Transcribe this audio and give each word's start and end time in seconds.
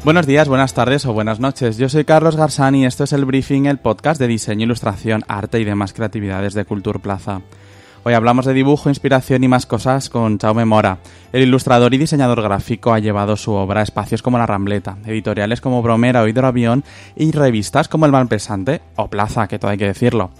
Buenos 0.04 0.28
días, 0.28 0.50
buenas 0.50 0.74
tardes 0.74 1.06
o 1.06 1.14
buenas 1.14 1.40
noches. 1.40 1.78
Yo 1.78 1.88
soy 1.88 2.04
Carlos 2.04 2.36
Garzán 2.36 2.76
y 2.76 2.86
esto 2.86 3.06
es 3.06 3.14
el 3.14 3.24
Briefing, 3.24 3.66
el 3.66 3.80
podcast 3.80 4.20
de 4.20 4.28
diseño, 4.28 4.66
ilustración, 4.66 5.24
arte 5.30 5.58
y 5.62 5.64
demás 5.64 5.94
creatividades 5.94 6.54
de 6.54 6.66
Cultura 6.66 7.00
Plaza. 7.00 7.42
Hoy 8.04 8.14
hablamos 8.14 8.46
de 8.46 8.54
dibujo, 8.54 8.90
inspiración 8.90 9.46
y 9.46 9.48
más 9.48 9.66
cosas 9.66 10.10
con 10.10 10.38
Chaume 10.38 10.66
Mora. 10.66 11.00
El 11.34 11.44
ilustrador 11.44 11.94
y 11.94 11.98
diseñador 11.98 12.42
gráfico 12.42 12.94
ha 12.94 13.00
llevado 13.00 13.38
su 13.38 13.54
obra 13.54 13.82
a 13.82 13.84
espacios 13.84 14.22
como 14.22 14.38
La 14.38 14.46
Rambleta, 14.46 14.98
editoriales 15.06 15.62
como 15.62 15.82
Bromera 15.82 16.24
o 16.24 16.28
Hidroavión 16.28 16.84
y 17.16 17.32
revistas 17.32 17.88
como 17.88 18.06
El 18.06 18.12
Malpesante 18.12 18.82
o 18.98 19.10
Plaza, 19.10 19.48
que 19.48 19.60
todo 19.60 19.72
hay 19.72 19.78
que 19.78 19.88
decirlo. 19.88 20.32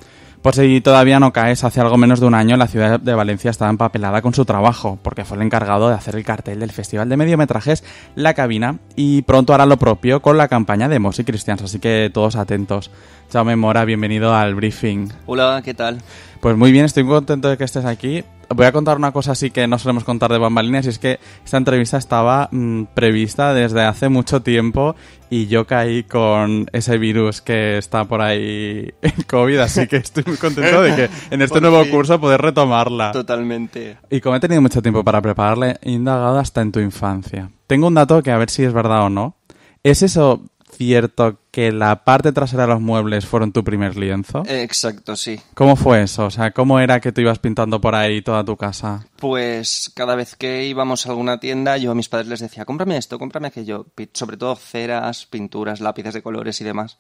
Por 0.42 0.56
si 0.56 0.80
todavía 0.82 1.20
no 1.20 1.34
caes, 1.34 1.64
hace 1.64 1.82
algo 1.82 1.98
menos 1.98 2.20
de 2.20 2.28
un 2.28 2.36
año 2.36 2.56
la 2.58 2.68
ciudad 2.68 3.00
de 3.00 3.14
Valencia 3.16 3.52
estaba 3.52 3.72
empapelada 3.72 4.22
con 4.22 4.34
su 4.34 4.46
trabajo, 4.46 4.98
porque 5.02 5.26
fue 5.26 5.36
el 5.38 5.44
encargado 5.44 5.90
de 5.90 5.96
hacer 5.96 6.16
el 6.16 6.24
cartel 6.24 6.60
del 6.60 6.72
Festival 6.72 7.10
de 7.10 7.18
Mediometrajes 7.18 7.84
La 8.16 8.34
Cabina, 8.34 8.78
y 8.96 9.24
pronto 9.24 9.54
hará 9.54 9.66
lo 9.66 9.78
propio 9.78 10.22
con 10.22 10.38
la 10.38 10.48
campaña 10.48 10.88
de 10.88 11.00
Mos 11.00 11.20
y 11.20 11.24
Cristians, 11.24 11.64
así 11.64 11.80
que 11.80 12.12
todos 12.14 12.36
atentos. 12.36 12.92
Chao 13.30 13.44
Mora, 13.58 13.84
bienvenido 13.84 14.34
al 14.34 14.56
briefing. 14.56 15.10
Hola, 15.26 15.62
¿qué 15.66 15.74
tal? 15.74 16.02
Pues 16.42 16.56
muy 16.56 16.72
bien, 16.72 16.86
estoy 16.86 17.04
muy 17.04 17.16
contento 17.16 17.50
de 17.50 17.58
que 17.58 17.64
estés 17.64 17.86
aquí. 17.86 18.24
Voy 18.50 18.66
a 18.66 18.72
contar 18.72 18.98
una 18.98 19.12
cosa 19.12 19.34
así 19.34 19.52
que 19.52 19.68
no 19.68 19.78
solemos 19.78 20.04
contar 20.04 20.32
de 20.32 20.38
bambalinas 20.38 20.86
y 20.86 20.90
es 20.90 21.00
que 21.00 21.20
esta 21.44 21.58
entrevista 21.58 21.98
estaba 21.98 22.48
mm, 22.52 22.84
prevista 22.94 23.54
desde 23.54 23.82
hace 23.82 24.08
mucho 24.08 24.42
tiempo 24.42 24.96
y 25.30 25.48
yo 25.48 25.68
caí 25.68 26.04
con 26.04 26.68
ese 26.72 26.98
virus 26.98 27.42
que 27.42 27.78
está 27.78 28.06
por 28.06 28.22
ahí, 28.22 28.94
el 29.02 29.26
COVID, 29.26 29.60
así 29.60 29.88
que 29.88 29.98
estoy 29.98 30.24
muy 30.26 30.38
contento 30.38 30.82
de 30.82 30.96
que 30.96 31.10
en 31.30 31.42
este 31.42 31.60
nuevo 31.60 31.84
curso 31.90 32.20
poder 32.22 32.42
retomarla. 32.42 33.12
Totalmente. 33.12 33.98
Y 34.10 34.22
como 34.22 34.38
he 34.38 34.40
tenido 34.40 34.62
mucho 34.62 34.82
tiempo 34.82 35.04
para 35.04 35.22
prepararle, 35.22 35.78
he 35.82 35.92
indagado 35.92 36.40
hasta 36.40 36.62
en 36.62 36.72
tu 36.72 36.80
infancia. 36.80 37.52
Tengo 37.68 37.88
un 37.88 37.96
dato 37.96 38.24
que 38.24 38.32
a 38.32 38.38
ver 38.38 38.50
si 38.50 38.64
es 38.64 38.72
verdad 38.72 39.04
o 39.04 39.10
no. 39.10 39.36
¿Es 39.84 40.04
eso 40.04 40.42
cierto 40.78 41.40
que 41.52 41.72
la 41.72 42.04
parte 42.04 42.32
trasera 42.32 42.64
de 42.64 42.70
los 42.70 42.82
muebles 42.82 43.26
fueron 43.26 43.52
tu 43.52 43.64
primer 43.64 43.98
lienzo? 43.98 44.44
Exacto, 44.48 45.16
sí. 45.16 45.40
¿Cómo 45.56 45.76
fue 45.76 46.04
eso? 46.04 46.26
O 46.26 46.32
sea, 46.32 46.52
¿cómo 46.52 46.80
era 46.80 47.00
que 47.00 47.12
tú 47.12 47.22
ibas 47.22 47.40
pintando 47.40 47.82
por 47.82 47.96
ahí 47.96 48.22
toda 48.22 48.46
tu 48.46 48.56
casa? 48.56 49.06
Pues 49.18 49.92
cada 49.96 50.16
vez 50.16 50.36
que 50.36 50.66
íbamos 50.66 51.06
a 51.06 51.10
alguna 51.10 51.40
tienda, 51.40 51.78
yo 51.78 51.92
a 51.92 51.96
mis 51.96 52.10
padres 52.10 52.28
les 52.28 52.40
decía, 52.40 52.66
cómprame 52.66 52.98
esto, 52.98 53.18
cómprame 53.18 53.48
aquello. 53.48 53.88
Sobre 54.14 54.38
todo 54.38 54.56
ceras, 54.56 55.26
pinturas, 55.26 55.82
lápices 55.82 56.14
de 56.14 56.22
colores 56.22 56.62
y 56.62 56.64
demás. 56.64 56.98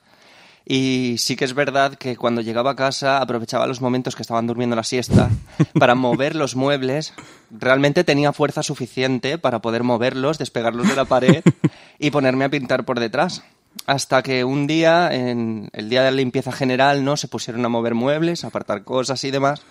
Y 0.69 1.15
sí 1.19 1.37
que 1.37 1.45
es 1.45 1.53
verdad 1.53 1.95
que 1.95 2.17
cuando 2.17 2.41
llegaba 2.41 2.71
a 2.71 2.75
casa 2.75 3.19
aprovechaba 3.19 3.67
los 3.67 3.79
momentos 3.79 4.17
que 4.17 4.21
estaban 4.21 4.47
durmiendo 4.47 4.75
la 4.75 4.83
siesta 4.83 5.29
para 5.79 5.95
mover 5.95 6.35
los 6.35 6.57
muebles. 6.57 7.13
Realmente 7.51 8.03
tenía 8.03 8.33
fuerza 8.33 8.63
suficiente 8.63 9.37
para 9.37 9.61
poder 9.61 9.83
moverlos, 9.83 10.37
despegarlos 10.37 10.89
de 10.89 10.95
la 10.97 11.05
pared 11.05 11.41
y 11.99 12.11
ponerme 12.11 12.43
a 12.43 12.49
pintar 12.49 12.83
por 12.83 12.99
detrás. 12.99 13.43
Hasta 13.85 14.21
que 14.21 14.43
un 14.43 14.67
día, 14.67 15.13
en 15.13 15.69
el 15.73 15.89
día 15.89 16.03
de 16.03 16.11
la 16.11 16.17
limpieza 16.17 16.51
general, 16.51 17.05
¿no? 17.05 17.17
Se 17.17 17.27
pusieron 17.27 17.63
a 17.65 17.69
mover 17.69 17.93
muebles, 17.93 18.43
a 18.43 18.47
apartar 18.47 18.83
cosas 18.83 19.23
y 19.23 19.31
demás. 19.31 19.61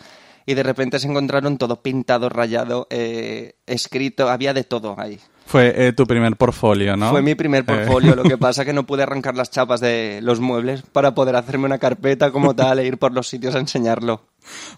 Y 0.46 0.54
de 0.54 0.62
repente 0.62 0.98
se 1.00 1.08
encontraron 1.08 1.58
todo 1.58 1.82
pintado, 1.82 2.28
rayado, 2.28 2.86
eh, 2.90 3.56
escrito, 3.66 4.30
había 4.30 4.54
de 4.54 4.64
todo 4.64 4.94
ahí. 4.98 5.18
Fue 5.46 5.88
eh, 5.88 5.92
tu 5.92 6.06
primer 6.06 6.36
portfolio, 6.36 6.96
¿no? 6.96 7.10
Fue 7.10 7.22
mi 7.22 7.36
primer 7.36 7.64
portfolio, 7.64 8.16
lo 8.16 8.24
que 8.24 8.36
pasa 8.38 8.64
que 8.64 8.72
no 8.72 8.84
pude 8.84 9.04
arrancar 9.04 9.36
las 9.36 9.50
chapas 9.50 9.80
de 9.80 10.20
los 10.22 10.40
muebles 10.40 10.82
para 10.82 11.14
poder 11.14 11.36
hacerme 11.36 11.66
una 11.66 11.78
carpeta 11.78 12.32
como 12.32 12.54
tal 12.54 12.80
e 12.80 12.86
ir 12.86 12.98
por 12.98 13.12
los 13.12 13.28
sitios 13.28 13.54
a 13.54 13.60
enseñarlo. 13.60 14.22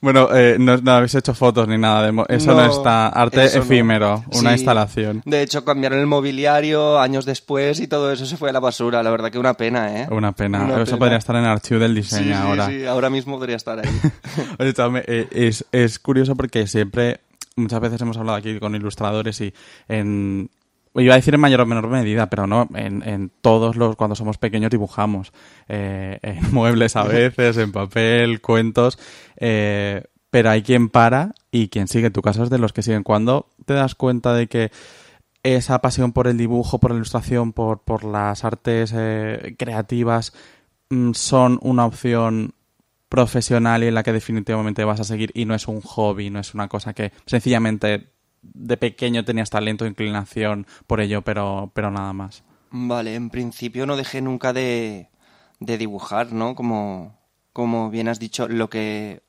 Bueno, 0.01 0.29
eh, 0.35 0.57
no, 0.59 0.77
no, 0.77 0.93
habéis 0.93 1.15
hecho 1.15 1.35
fotos 1.35 1.69
ni 1.69 1.79
nada 1.79 2.11
de... 2.11 2.25
Eso 2.29 2.55
no, 2.55 2.65
está... 2.65 3.09
Arte 3.09 3.45
efímero, 3.45 4.25
una 4.33 4.53
instalación. 4.53 5.23
De 5.25 5.43
hecho, 5.43 5.65
cambiaron 5.65 5.99
el 5.99 6.07
mobiliario 6.07 6.99
años 6.99 7.25
después 7.25 7.81
y 7.81 7.89
todo 7.89 8.13
eso 8.13 8.27
se 8.27 8.37
fue 8.37 8.51
a 8.51 8.53
la 8.53 8.61
basura. 8.61 9.03
La 9.03 9.11
verdad 9.11 9.31
que 9.31 9.39
una 9.39 9.55
pena, 9.55 10.01
¿eh? 10.03 10.09
Una 10.11 10.33
pena. 10.33 10.83
eso 10.83 10.99
podría 10.99 11.19
estar 11.19 11.37
en 11.37 11.45
el 11.45 11.51
archivo 11.51 11.81
del 11.81 11.95
diseño 11.95 12.37
ahora. 12.37 12.67
Sí, 12.67 12.85
ahora 12.85 13.11
mismo 13.11 13.39
podría 13.39 13.57
estar 13.57 13.79
ahí. 13.79 14.01
Oye, 14.59 14.75
eh, 15.07 15.29
es, 15.31 15.65
es 15.73 15.99
curioso 15.99 16.37
porque 16.37 16.67
siempre 16.67 17.21
muchas 17.57 17.81
veces 17.81 18.01
hemos 18.01 18.17
hablado 18.17 18.39
aquí 18.39 18.59
con 18.59 18.75
ilustradores 18.75 19.41
y 19.41 19.53
en, 19.89 20.51
Iba 20.95 21.15
a 21.15 21.17
decir 21.17 21.35
en 21.35 21.41
mayor 21.41 21.61
o 21.61 21.67
menor 21.67 21.89
medida, 21.89 22.29
pero 22.31 22.47
no, 22.47 22.69
en, 22.75 23.31
todos 23.41 23.77
los, 23.77 23.97
cuando 23.97 24.17
somos 24.17 24.39
pequeños 24.39 24.71
dibujamos, 24.71 25.33
eh, 25.69 26.19
en 26.23 26.41
muebles 26.53 26.97
a 26.97 27.05
veces, 27.05 27.57
en 27.57 27.73
papel, 27.73 28.41
cuentos, 28.41 28.99
eh, 29.37 30.05
pero 30.31 30.51
hay 30.51 30.63
quien 30.63 30.89
para 30.89 31.35
y 31.51 31.69
quien 31.69 31.89
sigue. 31.89 32.11
Tu 32.11 32.23
caso 32.23 32.43
es 32.45 32.51
de 32.51 32.59
los 32.59 32.73
que 32.73 32.83
siguen. 32.83 33.03
Cuando 33.03 33.49
te 33.65 33.75
das 33.75 33.95
cuenta 33.95 34.35
de 34.35 34.47
que 34.47 34.71
esa 35.43 35.81
pasión 35.81 36.13
por 36.13 36.27
el 36.27 36.37
dibujo, 36.37 36.79
por 36.79 36.91
la 36.91 36.97
ilustración, 36.97 37.53
por, 37.53 37.81
por 37.81 38.05
las 38.05 38.45
artes 38.45 38.93
eh, 38.95 39.55
creativas 39.59 40.33
mm, 40.91 41.13
son 41.13 41.59
una 41.63 41.87
opción 41.87 42.55
profesional 43.09 43.83
y 43.83 43.87
en 43.87 43.95
la 43.95 44.03
que 44.03 44.13
definitivamente 44.13 44.85
vas 44.85 45.01
a 45.01 45.05
seguir 45.05 45.31
y 45.35 45.45
no 45.45 45.55
es 45.55 45.67
un 45.67 45.81
hobby, 45.81 46.31
no 46.31 46.41
es 46.41 46.55
una 46.55 46.69
cosa 46.69 46.93
que 46.93 47.13
sencillamente 47.27 48.11
de 48.43 48.77
pequeño 48.77 49.25
tenías 49.25 49.51
talento, 49.51 49.87
inclinación 49.87 50.67
por 50.87 51.01
ello, 51.01 51.23
pero, 51.23 51.71
pero 51.75 51.91
nada 51.91 52.13
más. 52.13 52.45
Vale, 52.71 53.15
en 53.15 53.31
principio 53.31 53.87
no 53.87 53.97
dejé 53.97 54.21
nunca 54.21 54.53
de, 54.53 55.09
de 55.61 55.79
dibujar, 55.79 56.33
¿no? 56.33 56.55
Como, 56.55 57.19
como 57.53 57.91
bien 57.91 58.09
has 58.09 58.19
dicho, 58.19 58.49
lo 58.49 58.69
que 58.69 59.23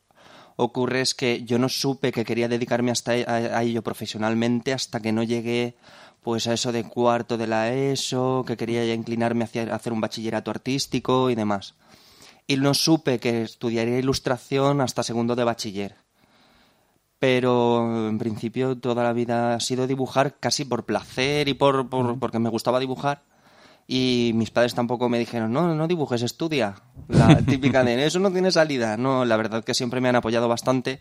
ocurre 0.55 1.01
es 1.01 1.13
que 1.13 1.43
yo 1.43 1.57
no 1.57 1.69
supe 1.69 2.11
que 2.11 2.25
quería 2.25 2.49
dedicarme 2.49 2.91
hasta 2.91 3.15
e, 3.15 3.25
a, 3.25 3.63
ello 3.63 3.81
profesionalmente 3.81 4.73
hasta 4.73 4.99
que 4.99 5.13
no 5.13 5.23
llegué 5.23 5.77
pues 6.21 6.47
a 6.47 6.53
eso 6.53 6.73
de 6.73 6.83
cuarto 6.83 7.37
de 7.37 7.47
la 7.47 7.73
ESO, 7.73 8.43
que 8.45 8.57
quería 8.57 8.85
ya 8.85 8.93
inclinarme 8.93 9.45
hacia 9.45 9.73
hacer 9.73 9.93
un 9.93 10.01
bachillerato 10.01 10.51
artístico 10.51 11.29
y 11.29 11.35
demás. 11.35 11.75
Y 12.45 12.57
no 12.57 12.73
supe 12.73 13.19
que 13.19 13.43
estudiaría 13.43 13.99
ilustración 13.99 14.81
hasta 14.81 15.03
segundo 15.03 15.35
de 15.37 15.45
bachiller 15.45 16.08
pero 17.19 18.07
en 18.07 18.17
principio 18.17 18.77
toda 18.77 19.03
la 19.03 19.13
vida 19.13 19.55
ha 19.55 19.59
sido 19.59 19.87
dibujar 19.87 20.37
casi 20.39 20.63
por 20.65 20.85
placer 20.85 21.49
y 21.49 21.53
por, 21.53 21.89
porque 21.89 22.39
me 22.39 22.49
gustaba 22.49 22.79
dibujar. 22.79 23.23
Y 23.87 24.31
mis 24.35 24.51
padres 24.51 24.75
tampoco 24.75 25.09
me 25.09 25.19
dijeron, 25.19 25.51
no, 25.51 25.73
no 25.73 25.87
dibujes, 25.87 26.21
estudia. 26.21 26.75
La 27.07 27.41
típica 27.45 27.83
de 27.83 28.05
eso 28.05 28.19
no 28.19 28.31
tiene 28.31 28.51
salida. 28.51 28.97
No, 28.97 29.25
la 29.25 29.35
verdad 29.35 29.63
que 29.63 29.73
siempre 29.73 29.99
me 29.99 30.09
han 30.09 30.15
apoyado 30.15 30.47
bastante. 30.47 30.99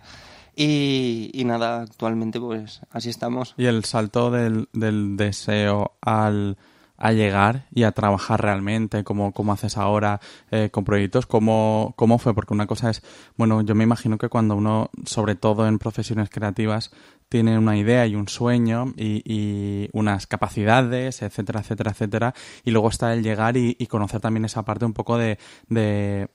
Y, 0.57 1.31
y 1.35 1.45
nada, 1.45 1.83
actualmente 1.83 2.41
pues 2.41 2.81
así 2.91 3.11
estamos. 3.11 3.55
Y 3.57 3.67
el 3.67 3.85
salto 3.85 4.31
del, 4.31 4.69
del 4.73 5.17
deseo 5.17 5.93
al 6.01 6.57
a 6.99 7.13
llegar 7.13 7.67
y 7.73 7.85
a 7.85 7.93
trabajar 7.93 8.43
realmente, 8.43 9.05
como, 9.05 9.33
como 9.33 9.53
haces 9.53 9.79
ahora 9.79 10.21
eh, 10.51 10.69
con 10.71 10.85
proyectos, 10.85 11.27
¿cómo, 11.27 11.95
¿cómo 11.97 12.19
fue? 12.19 12.35
Porque 12.35 12.53
una 12.53 12.67
cosa 12.67 12.91
es, 12.91 13.03
bueno, 13.37 13.63
yo 13.63 13.75
me 13.75 13.85
imagino 13.85 14.19
que 14.19 14.29
cuando 14.29 14.57
uno, 14.57 14.91
sobre 15.07 15.37
todo 15.37 15.67
en 15.67 15.79
profesiones 15.79 16.29
creativas, 16.29 16.91
tiene 17.29 17.57
una 17.59 17.77
idea 17.77 18.07
y 18.07 18.17
un 18.17 18.29
sueño 18.29 18.95
y, 18.97 19.23
y 19.25 19.89
unas 19.93 20.27
capacidades, 20.27 21.23
etcétera, 21.23 21.61
etcétera, 21.61 21.93
etcétera, 21.93 22.35
y 22.65 22.73
luego 22.73 22.89
está 22.89 23.13
el 23.15 23.23
llegar 23.23 23.57
y, 23.57 23.75
conocer 23.89 24.21
también 24.21 24.45
esa 24.45 24.65
parte 24.65 24.85
un 24.85 24.93
poco 24.93 25.17
de, 25.17 25.39
de 25.69 26.29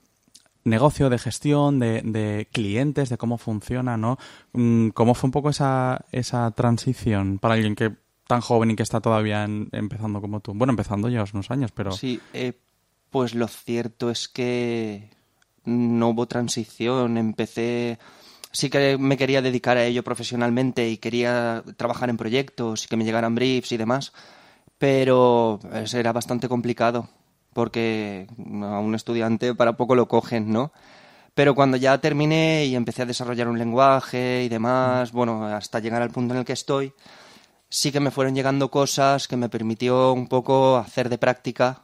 negocio, 0.63 1.09
de 1.09 1.19
gestión, 1.19 1.77
de, 1.79 2.01
de, 2.03 2.47
clientes, 2.51 3.09
de 3.09 3.17
cómo 3.17 3.37
funciona, 3.37 3.95
¿no? 3.97 4.17
Mm, 4.53 4.89
¿Cómo 4.89 5.13
fue 5.13 5.27
un 5.27 5.31
poco 5.31 5.49
esa, 5.49 6.05
esa 6.11 6.49
transición 6.51 7.37
para 7.37 7.55
alguien 7.55 7.75
que 7.75 8.02
tan 8.27 8.41
joven 8.41 8.71
y 8.71 8.75
que 8.75 8.83
está 8.83 9.01
todavía 9.01 9.43
empezando 9.43 10.21
como 10.21 10.39
tú. 10.39 10.53
Bueno, 10.53 10.71
empezando 10.71 11.09
ya 11.09 11.25
unos 11.33 11.51
años, 11.51 11.71
pero... 11.71 11.91
Sí, 11.91 12.19
eh, 12.33 12.53
pues 13.09 13.35
lo 13.35 13.47
cierto 13.47 14.09
es 14.09 14.27
que 14.27 15.09
no 15.65 16.09
hubo 16.09 16.27
transición. 16.27 17.17
Empecé... 17.17 17.99
Sí 18.51 18.69
que 18.69 18.97
me 18.99 19.17
quería 19.17 19.41
dedicar 19.41 19.77
a 19.77 19.85
ello 19.85 20.03
profesionalmente 20.03 20.87
y 20.87 20.97
quería 20.97 21.63
trabajar 21.75 22.09
en 22.09 22.17
proyectos 22.17 22.85
y 22.85 22.87
que 22.87 22.97
me 22.97 23.03
llegaran 23.03 23.33
briefs 23.33 23.71
y 23.71 23.77
demás, 23.77 24.13
pero 24.77 25.59
era 25.91 26.13
bastante 26.13 26.47
complicado 26.47 27.09
porque 27.53 28.27
a 28.61 28.79
un 28.79 28.95
estudiante 28.95 29.55
para 29.55 29.77
poco 29.77 29.95
lo 29.95 30.07
cogen, 30.07 30.51
¿no? 30.51 30.71
Pero 31.33 31.55
cuando 31.55 31.77
ya 31.77 31.97
terminé 31.99 32.65
y 32.65 32.75
empecé 32.75 33.03
a 33.03 33.05
desarrollar 33.05 33.47
un 33.47 33.57
lenguaje 33.57 34.43
y 34.43 34.49
demás, 34.49 35.11
bueno, 35.11 35.45
hasta 35.47 35.79
llegar 35.79 36.01
al 36.01 36.11
punto 36.11 36.33
en 36.33 36.39
el 36.39 36.45
que 36.45 36.53
estoy, 36.53 36.93
sí 37.73 37.91
que 37.91 37.99
me 37.99 38.11
fueron 38.11 38.35
llegando 38.35 38.69
cosas 38.69 39.27
que 39.27 39.35
me 39.35 39.49
permitió 39.49 40.13
un 40.13 40.27
poco 40.27 40.77
hacer 40.77 41.09
de 41.09 41.17
práctica 41.17 41.81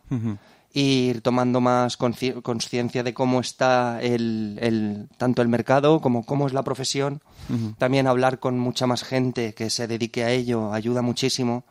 y 0.72 1.10
ir 1.10 1.22
tomando 1.22 1.62
más 1.62 1.98
conciencia 1.98 3.02
de 3.02 3.14
cómo 3.16 3.40
está 3.40 4.00
el, 4.00 4.60
el, 4.62 5.10
tanto 5.18 5.42
el 5.42 5.48
mercado 5.48 6.00
como 6.00 6.28
cómo 6.28 6.46
es 6.46 6.54
la 6.54 6.62
profesión. 6.62 7.24
También 7.80 8.06
hablar 8.06 8.38
con 8.40 8.60
mucha 8.60 8.86
más 8.86 9.04
gente 9.04 9.56
que 9.56 9.72
se 9.72 9.88
dedique 9.88 10.24
a 10.24 10.30
ello 10.30 10.74
ayuda 10.74 11.02
muchísimo. 11.02 11.66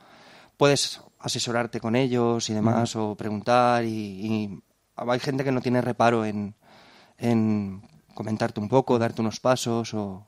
Puedes 0.56 1.00
asesorarte 1.21 1.79
con 1.79 1.94
ellos 1.94 2.50
y 2.50 2.55
demás 2.55 2.97
o 2.97 3.14
preguntar 3.14 3.85
y, 3.85 3.88
y 3.88 4.62
hay 4.97 5.21
gente 5.21 5.44
que 5.44 5.53
no 5.53 5.61
tiene 5.61 5.81
reparo 5.81 6.25
en, 6.25 6.56
en 7.19 7.82
comentarte 8.14 8.59
un 8.59 8.69
poco, 8.69 8.99
darte 8.99 9.21
unos 9.21 9.38
pasos 9.38 9.94
o, 9.94 10.26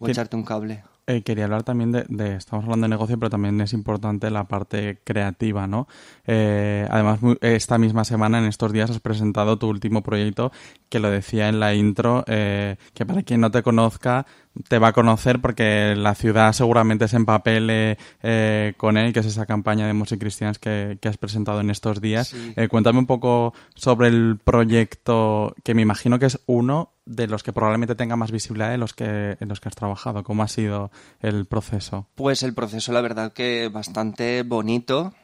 echarte 0.00 0.34
un 0.34 0.42
cable. 0.42 0.82
Eh, 1.10 1.22
quería 1.22 1.44
hablar 1.44 1.62
también 1.62 1.90
de, 1.90 2.36
estamos 2.36 2.64
hablando 2.66 2.84
de 2.84 2.90
negocio, 2.90 3.18
pero 3.18 3.30
también 3.30 3.58
es 3.62 3.72
importante 3.72 4.30
la 4.30 4.44
parte 4.44 5.00
creativa, 5.04 5.66
¿no? 5.66 5.88
Eh, 6.26 6.86
además, 6.90 7.20
esta 7.40 7.78
misma 7.78 8.04
semana, 8.04 8.38
en 8.38 8.44
estos 8.44 8.74
días, 8.74 8.90
has 8.90 9.00
presentado 9.00 9.58
tu 9.58 9.68
último 9.68 10.02
proyecto, 10.02 10.52
que 10.90 11.00
lo 11.00 11.08
decía 11.10 11.48
en 11.48 11.60
la 11.60 11.72
intro, 11.72 12.24
eh, 12.26 12.76
que 12.92 13.06
para 13.06 13.22
quien 13.22 13.40
no 13.40 13.50
te 13.50 13.62
conozca, 13.62 14.26
te 14.66 14.78
va 14.78 14.88
a 14.88 14.92
conocer 14.92 15.40
porque 15.40 15.94
la 15.96 16.14
ciudad 16.14 16.52
seguramente 16.52 17.08
se 17.08 17.16
empapele 17.16 17.98
eh, 18.22 18.74
con 18.76 18.96
él, 18.96 19.12
que 19.12 19.20
es 19.20 19.26
esa 19.26 19.46
campaña 19.46 19.86
de 19.86 19.92
música 19.92 20.18
cristianas 20.18 20.58
que, 20.58 20.98
has 21.02 21.16
presentado 21.16 21.60
en 21.60 21.70
estos 21.70 22.00
días. 22.00 22.34
Eh, 22.56 22.68
cuéntame 22.68 22.98
un 22.98 23.06
poco 23.06 23.54
sobre 23.74 24.08
el 24.08 24.38
proyecto, 24.42 25.54
que 25.62 25.74
me 25.74 25.82
imagino 25.82 26.18
que 26.18 26.26
es 26.26 26.40
uno 26.46 26.92
de 27.06 27.26
los 27.26 27.42
que 27.42 27.52
probablemente 27.52 27.94
tenga 27.94 28.16
más 28.16 28.30
visibilidad 28.30 28.74
en 28.74 28.80
los 28.80 28.92
que, 28.92 29.36
en 29.40 29.48
los 29.48 29.60
que 29.60 29.68
has 29.68 29.74
trabajado. 29.74 30.22
¿Cómo 30.22 30.42
ha 30.42 30.48
sido 30.48 30.90
el 31.20 31.46
proceso? 31.46 32.06
Pues 32.14 32.42
el 32.42 32.54
proceso, 32.54 32.92
la 32.92 33.00
verdad 33.00 33.32
que 33.32 33.68
bastante 33.68 34.42
bonito, 34.42 35.14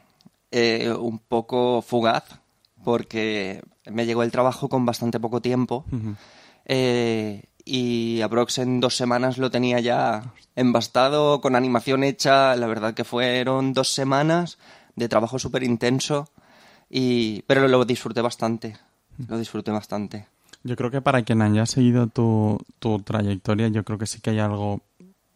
eh, 0.51 0.91
un 0.91 1.19
poco 1.19 1.81
fugaz, 1.81 2.39
porque 2.83 3.61
me 3.85 4.05
llegó 4.05 4.23
el 4.23 4.31
trabajo 4.31 4.69
con 4.69 4.85
bastante 4.85 5.19
poco 5.19 5.41
tiempo 5.41 5.85
y 7.65 8.21
aprox 8.21 8.59
en 8.59 8.79
dos 8.79 8.95
semanas 8.95 9.39
lo 9.39 9.49
tenía 9.49 9.79
ya 9.79 10.33
embastado, 10.55 11.41
con 11.41 11.55
animación 11.55 12.03
hecha. 12.03 12.55
La 12.55 12.67
verdad 12.67 12.93
que 12.93 13.03
fueron 13.03 13.73
dos 13.73 13.91
semanas 13.91 14.59
de 14.95 15.09
trabajo 15.09 15.39
súper 15.39 15.63
intenso, 15.63 16.29
y... 16.89 17.41
pero 17.43 17.67
lo 17.67 17.83
disfruté 17.83 18.21
bastante. 18.21 18.77
Lo 19.27 19.37
disfruté 19.37 19.71
bastante. 19.71 20.27
Yo 20.63 20.75
creo 20.75 20.91
que 20.91 21.01
para 21.01 21.23
quien 21.23 21.41
haya 21.41 21.65
seguido 21.65 22.07
tu, 22.07 22.57
tu 22.79 22.99
trayectoria, 22.99 23.67
yo 23.67 23.83
creo 23.83 23.97
que 23.97 24.07
sí 24.07 24.21
que 24.21 24.31
hay 24.31 24.39
algo 24.39 24.81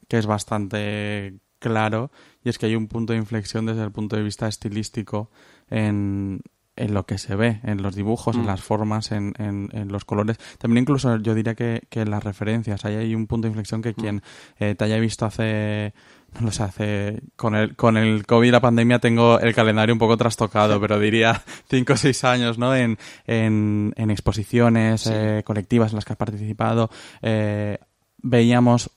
que 0.08 0.18
es 0.18 0.26
bastante 0.26 1.36
claro 1.60 2.12
y 2.44 2.50
es 2.50 2.58
que 2.58 2.68
hay 2.68 2.76
un 2.76 2.88
punto 2.88 3.14
de 3.14 3.20
inflexión 3.20 3.66
desde 3.66 3.84
el 3.84 3.92
punto 3.92 4.16
de 4.16 4.24
vista 4.24 4.48
estilístico 4.48 5.30
en, 5.70 6.42
en 6.80 6.94
lo 6.94 7.06
que 7.06 7.18
se 7.18 7.36
ve, 7.36 7.60
en 7.64 7.82
los 7.82 7.96
dibujos, 7.96 8.36
en 8.36 8.44
mm. 8.44 8.48
las 8.48 8.62
formas, 8.62 9.12
en, 9.12 9.34
en, 9.38 9.88
los 9.90 10.06
colores. 10.06 10.38
También 10.58 10.84
incluso 10.84 11.18
yo 11.18 11.36
diría 11.36 11.56
que, 11.56 11.84
que 11.90 12.02
en 12.02 12.10
las 12.10 12.24
referencias. 12.24 12.86
Ahí 12.86 12.96
hay 12.96 13.16
un 13.16 13.28
punto 13.28 13.46
de 13.46 13.50
inflexión 13.50 13.82
que 13.82 13.92
mm. 13.92 13.96
quien 13.96 14.22
eh, 14.60 14.76
te 14.76 14.86
haya 14.86 14.98
visto 15.00 15.26
hace 15.26 15.94
no 16.40 16.46
lo 16.46 16.52
sé, 16.52 16.64
hace 16.64 17.22
con 17.36 17.56
el 17.56 17.76
con 17.76 17.98
el 17.98 18.26
COVID 18.26 18.48
y 18.48 18.52
la 18.52 18.62
pandemia 18.62 19.00
tengo 19.00 19.40
el 19.40 19.54
calendario 19.56 19.94
un 19.94 20.00
poco 20.00 20.16
trastocado, 20.16 20.80
pero 20.80 21.00
diría 21.00 21.42
cinco 21.70 21.94
o 21.94 21.98
seis 21.98 22.24
años, 22.24 22.58
¿no? 22.58 22.76
En, 22.76 22.98
en, 23.26 23.94
en 23.96 24.12
exposiciones 24.12 25.08
eh, 25.08 25.42
colectivas 25.44 25.92
en 25.92 25.96
las 25.96 26.06
que 26.06 26.14
has 26.14 26.18
participado, 26.18 26.90
eh, 27.22 27.80
veíamos 28.22 28.92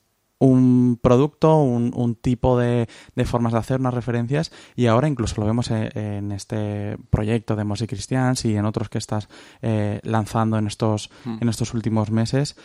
un 0.47 0.99
producto, 1.01 1.63
un, 1.63 1.93
un 1.95 2.17
tipo 2.17 2.59
de, 2.59 2.89
de, 3.15 3.25
formas 3.25 3.53
de 3.53 3.61
hacer 3.61 3.79
unas 3.79 3.95
referencias 3.95 4.51
y 4.75 4.87
ahora 4.87 5.07
incluso 5.07 5.41
lo 5.41 5.47
vemos 5.47 5.71
en, 5.71 6.33
este 6.33 6.99
proyecto 7.11 7.55
de 7.55 7.63
Mosey 7.63 7.87
Christians 7.87 8.45
y 8.45 8.57
en 8.57 8.65
otros 8.65 8.89
que 8.89 8.99
estás 8.99 9.29
eh, 9.61 10.01
lanzando 10.03 10.59
en 10.59 10.67
estos, 10.67 11.11
hmm. 11.25 11.39
en 11.41 11.49
estos 11.49 11.75
últimos 11.75 12.11
meses. 12.11 12.57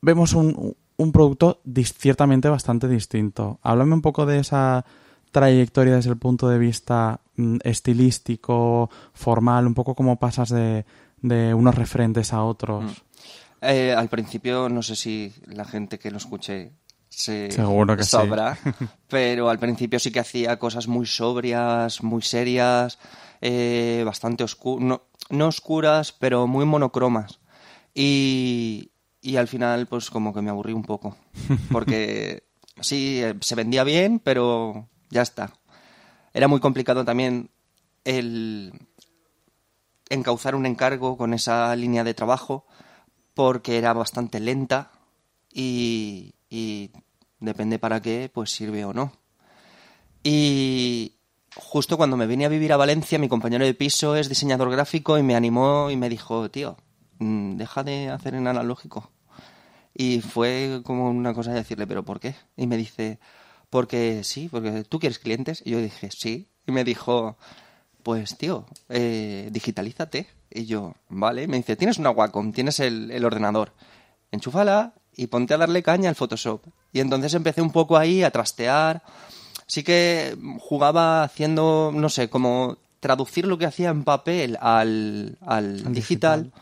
Vemos 0.00 0.34
un, 0.34 0.76
un 0.96 1.12
producto 1.12 1.60
ciertamente 1.98 2.48
bastante 2.48 2.86
distinto. 2.86 3.58
Háblame 3.62 3.94
un 3.94 4.02
poco 4.02 4.24
de 4.24 4.38
esa 4.38 4.84
trayectoria 5.32 5.96
desde 5.96 6.10
el 6.10 6.16
punto 6.16 6.48
de 6.48 6.58
vista 6.58 7.22
mm, 7.34 7.56
estilístico, 7.64 8.88
formal, 9.14 9.66
un 9.66 9.74
poco 9.74 9.96
cómo 9.96 10.20
pasas 10.20 10.50
de, 10.50 10.84
de 11.22 11.54
unos 11.54 11.74
referentes 11.74 12.32
a 12.32 12.44
otros. 12.44 12.84
Hmm. 12.84 13.10
Eh, 13.62 13.92
al 13.92 14.08
principio, 14.08 14.68
no 14.68 14.82
sé 14.82 14.94
si 14.94 15.34
la 15.46 15.64
gente 15.64 15.98
que 15.98 16.12
lo 16.12 16.16
escuche 16.16 16.72
se 17.10 17.50
Seguro 17.50 17.96
que 17.96 18.04
sobra, 18.04 18.56
pero 19.08 19.50
al 19.50 19.58
principio 19.58 19.98
sí 19.98 20.12
que 20.12 20.20
hacía 20.20 20.58
cosas 20.58 20.86
muy 20.86 21.06
sobrias, 21.06 22.02
muy 22.02 22.22
serias, 22.22 22.98
eh, 23.40 24.02
bastante 24.06 24.44
oscuras, 24.44 25.00
no, 25.28 25.46
oscuras, 25.46 26.12
pero 26.12 26.46
muy 26.46 26.64
monocromas. 26.64 27.40
Y, 27.92 28.92
y 29.20 29.36
al 29.36 29.48
final, 29.48 29.88
pues 29.88 30.08
como 30.08 30.32
que 30.32 30.40
me 30.40 30.50
aburrí 30.50 30.72
un 30.72 30.84
poco, 30.84 31.16
porque 31.72 32.44
sí, 32.80 33.20
eh, 33.22 33.34
se 33.40 33.56
vendía 33.56 33.82
bien, 33.82 34.20
pero 34.20 34.88
ya 35.10 35.22
está. 35.22 35.52
Era 36.32 36.46
muy 36.46 36.60
complicado 36.60 37.04
también 37.04 37.50
el 38.04 38.72
encauzar 40.08 40.54
un 40.54 40.66
encargo 40.66 41.16
con 41.16 41.34
esa 41.34 41.74
línea 41.74 42.04
de 42.04 42.14
trabajo, 42.14 42.66
porque 43.34 43.78
era 43.78 43.92
bastante 43.92 44.38
lenta 44.38 44.92
y, 45.52 46.34
y 46.50 46.90
depende 47.38 47.78
para 47.78 48.02
qué, 48.02 48.30
pues 48.32 48.50
sirve 48.50 48.84
o 48.84 48.92
no. 48.92 49.12
Y 50.22 51.14
justo 51.54 51.96
cuando 51.96 52.16
me 52.16 52.26
vine 52.26 52.44
a 52.44 52.48
vivir 52.48 52.72
a 52.72 52.76
Valencia, 52.76 53.18
mi 53.18 53.28
compañero 53.28 53.64
de 53.64 53.74
piso 53.74 54.16
es 54.16 54.28
diseñador 54.28 54.70
gráfico 54.70 55.16
y 55.16 55.22
me 55.22 55.36
animó 55.36 55.90
y 55.90 55.96
me 55.96 56.08
dijo, 56.08 56.50
tío, 56.50 56.76
mm, 57.18 57.56
deja 57.56 57.84
de 57.84 58.10
hacer 58.10 58.34
en 58.34 58.46
analógico. 58.46 59.10
Y 59.94 60.20
fue 60.20 60.82
como 60.84 61.08
una 61.10 61.34
cosa 61.34 61.50
de 61.50 61.58
decirle, 61.58 61.86
¿pero 61.86 62.04
por 62.04 62.20
qué? 62.20 62.34
Y 62.56 62.66
me 62.66 62.76
dice, 62.76 63.18
porque 63.70 64.22
sí, 64.24 64.48
porque 64.50 64.84
tú 64.84 64.98
quieres 64.98 65.18
clientes. 65.18 65.62
Y 65.64 65.70
yo 65.70 65.78
dije, 65.78 66.10
sí. 66.10 66.48
Y 66.66 66.72
me 66.72 66.84
dijo, 66.84 67.36
pues 68.02 68.36
tío, 68.36 68.66
eh, 68.88 69.48
digitalízate. 69.52 70.28
Y 70.50 70.66
yo, 70.66 70.94
vale. 71.08 71.48
Me 71.48 71.56
dice, 71.56 71.76
tienes 71.76 71.98
una 71.98 72.10
Wacom, 72.10 72.52
tienes 72.52 72.80
el, 72.80 73.10
el 73.10 73.24
ordenador. 73.24 73.72
Enchúfala 74.32 74.94
y 75.16 75.26
ponte 75.26 75.54
a 75.54 75.58
darle 75.58 75.82
caña 75.82 76.08
al 76.08 76.14
Photoshop. 76.14 76.62
Y 76.92 77.00
entonces 77.00 77.34
empecé 77.34 77.62
un 77.62 77.72
poco 77.72 77.96
ahí 77.96 78.22
a 78.22 78.30
trastear. 78.30 79.02
Sí 79.66 79.82
que 79.82 80.36
jugaba 80.58 81.22
haciendo, 81.22 81.92
no 81.94 82.08
sé, 82.08 82.28
como 82.28 82.78
traducir 83.00 83.46
lo 83.46 83.58
que 83.58 83.66
hacía 83.66 83.90
en 83.90 84.04
papel 84.04 84.58
al, 84.60 85.38
al 85.46 85.92
digital, 85.92 86.52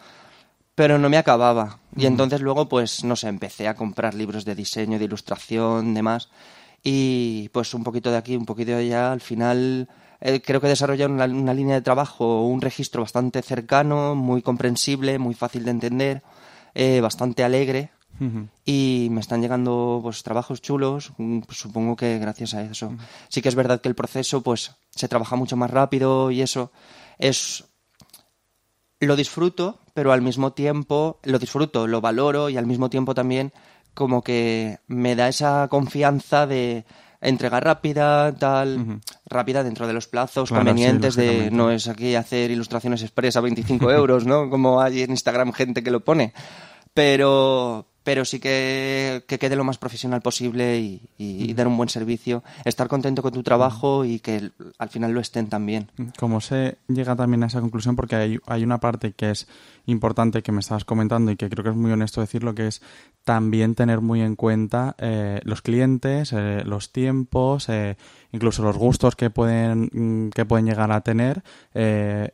pero 0.75 0.99
no 0.99 1.09
me 1.09 1.17
acababa. 1.17 1.81
Y 1.97 2.07
entonces 2.07 2.41
luego, 2.41 2.69
pues, 2.69 3.05
no 3.05 3.17
sé, 3.17 3.29
empecé 3.29 3.67
a 3.67 3.75
comprar 3.75 4.15
libros 4.15 4.45
de 4.45 4.55
diseño, 4.55 4.99
de 4.99 5.07
ilustración, 5.07 5.95
demás. 5.95 6.29
Y 6.83 7.49
pues 7.49 7.75
un 7.75 7.83
poquito 7.83 8.11
de 8.11 8.19
aquí, 8.19 8.37
un 8.37 8.47
poquito 8.47 8.71
de 8.71 8.79
allá, 8.79 9.11
al 9.11 9.21
final 9.21 9.89
eh, 10.21 10.41
creo 10.41 10.61
que 10.61 10.69
desarrollé 10.69 11.07
una, 11.07 11.25
una 11.25 11.55
línea 11.55 11.75
de 11.75 11.83
trabajo, 11.83 12.45
un 12.47 12.61
registro 12.61 13.03
bastante 13.03 13.43
cercano, 13.43 14.15
muy 14.15 14.43
comprensible, 14.43 15.19
muy 15.19 15.35
fácil 15.35 15.65
de 15.65 15.71
entender, 15.73 16.23
eh, 16.75 17.01
bastante 17.01 17.43
alegre 17.43 17.91
y 18.65 19.09
me 19.11 19.21
están 19.21 19.41
llegando 19.41 20.01
pues 20.03 20.23
trabajos 20.23 20.61
chulos, 20.61 21.13
mm, 21.19 21.41
pues, 21.41 21.59
supongo 21.59 21.97
que 21.97 22.19
gracias 22.19 22.55
a 22.55 22.63
eso. 22.63 22.93
Sí 23.29 23.43
que 23.43 23.49
es 23.49 23.55
verdad 23.55 23.81
que 23.81 23.89
el 23.89 23.95
proceso 23.95 24.43
pues 24.43 24.73
se 24.91 25.09
trabaja 25.09 25.37
mucho 25.37 25.57
más 25.57 25.71
rápido 25.71 26.31
y 26.31 26.43
eso 26.43 26.73
es 27.19 27.65
lo 29.01 29.15
disfruto, 29.15 29.79
pero 29.95 30.13
al 30.13 30.23
mismo 30.23 30.53
tiempo 30.53 31.21
lo 31.23 31.39
disfruto, 31.39 31.87
lo 31.87 32.01
valoro 32.01 32.49
y 32.49 32.57
al 32.57 32.67
mismo 32.67 32.91
tiempo 32.91 33.15
también 33.15 33.53
como 33.95 34.23
que 34.23 34.79
me 34.87 35.17
da 35.17 35.29
esa 35.29 35.69
confianza 35.69 36.47
de 36.47 36.85
entregar 37.21 37.65
rápida, 37.65 38.33
tal, 38.35 39.01
rápida 39.27 39.65
dentro 39.65 39.87
de 39.87 39.93
los 39.93 40.07
plazos 40.07 40.51
convenientes 40.51 41.17
de 41.17 41.51
no 41.51 41.71
es 41.71 41.89
aquí 41.89 42.15
hacer 42.15 42.51
ilustraciones 42.51 43.03
express 43.03 43.37
a 43.37 43.41
25 43.41 43.91
euros, 43.91 44.25
¿no? 44.25 44.49
Como 44.51 44.81
hay 44.81 45.03
en 45.03 45.11
Instagram 45.11 45.53
gente 45.53 45.83
que 45.83 45.91
lo 45.91 46.05
pone. 46.05 46.33
Pero, 46.95 47.87
pero 48.09 48.25
sí 48.25 48.41
que, 48.41 49.23
que 49.27 49.39
quede 49.39 49.55
lo 49.55 49.65
más 49.65 49.77
profesional 49.77 50.23
posible 50.23 50.81
y, 51.19 51.53
dar 51.53 51.69
un 51.69 51.77
buen 51.77 51.91
servicio, 51.91 52.43
estar 52.65 52.89
contento 52.89 53.21
con 53.21 53.33
tu 53.33 53.43
trabajo 53.43 54.07
y 54.07 54.19
que 54.21 54.51
al 54.79 54.89
final 54.89 55.13
lo 55.13 55.21
estén 55.21 55.51
también. 55.51 55.91
¿Cómo 56.19 56.41
se 56.41 56.79
llega 56.89 57.17
también 57.17 57.43
a 57.43 57.49
esa 57.49 57.61
conclusión? 57.61 57.97
Porque 57.97 58.17
hay, 58.17 58.39
hay 58.47 58.65
una 58.65 58.79
parte 58.79 59.13
que 59.13 59.31
es 59.33 59.47
importante 59.85 60.43
que 60.43 60.53
me 60.53 60.61
estabas 60.61 60.87
comentando 60.87 61.33
y 61.33 61.37
que 61.37 61.49
creo 61.51 61.65
que 61.65 61.71
es 61.71 61.77
muy 61.77 61.91
honesto 61.91 62.23
decirlo, 62.23 62.55
que 62.55 62.69
es 62.69 62.83
también 63.25 63.75
tener 63.75 64.01
muy 64.01 64.21
en 64.23 64.37
cuenta 64.37 64.95
eh, 64.99 65.41
los 65.45 65.61
clientes, 65.61 66.33
eh, 66.33 66.63
los 66.65 66.93
tiempos, 66.93 67.69
eh, 67.69 67.97
incluso 68.33 68.63
los 68.63 68.77
gustos 68.77 69.17
que 69.17 69.31
pueden, 69.31 69.91
mm, 69.93 70.31
que 70.31 70.47
pueden 70.47 70.67
llegar 70.67 70.93
a 70.93 71.03
tener 71.03 71.43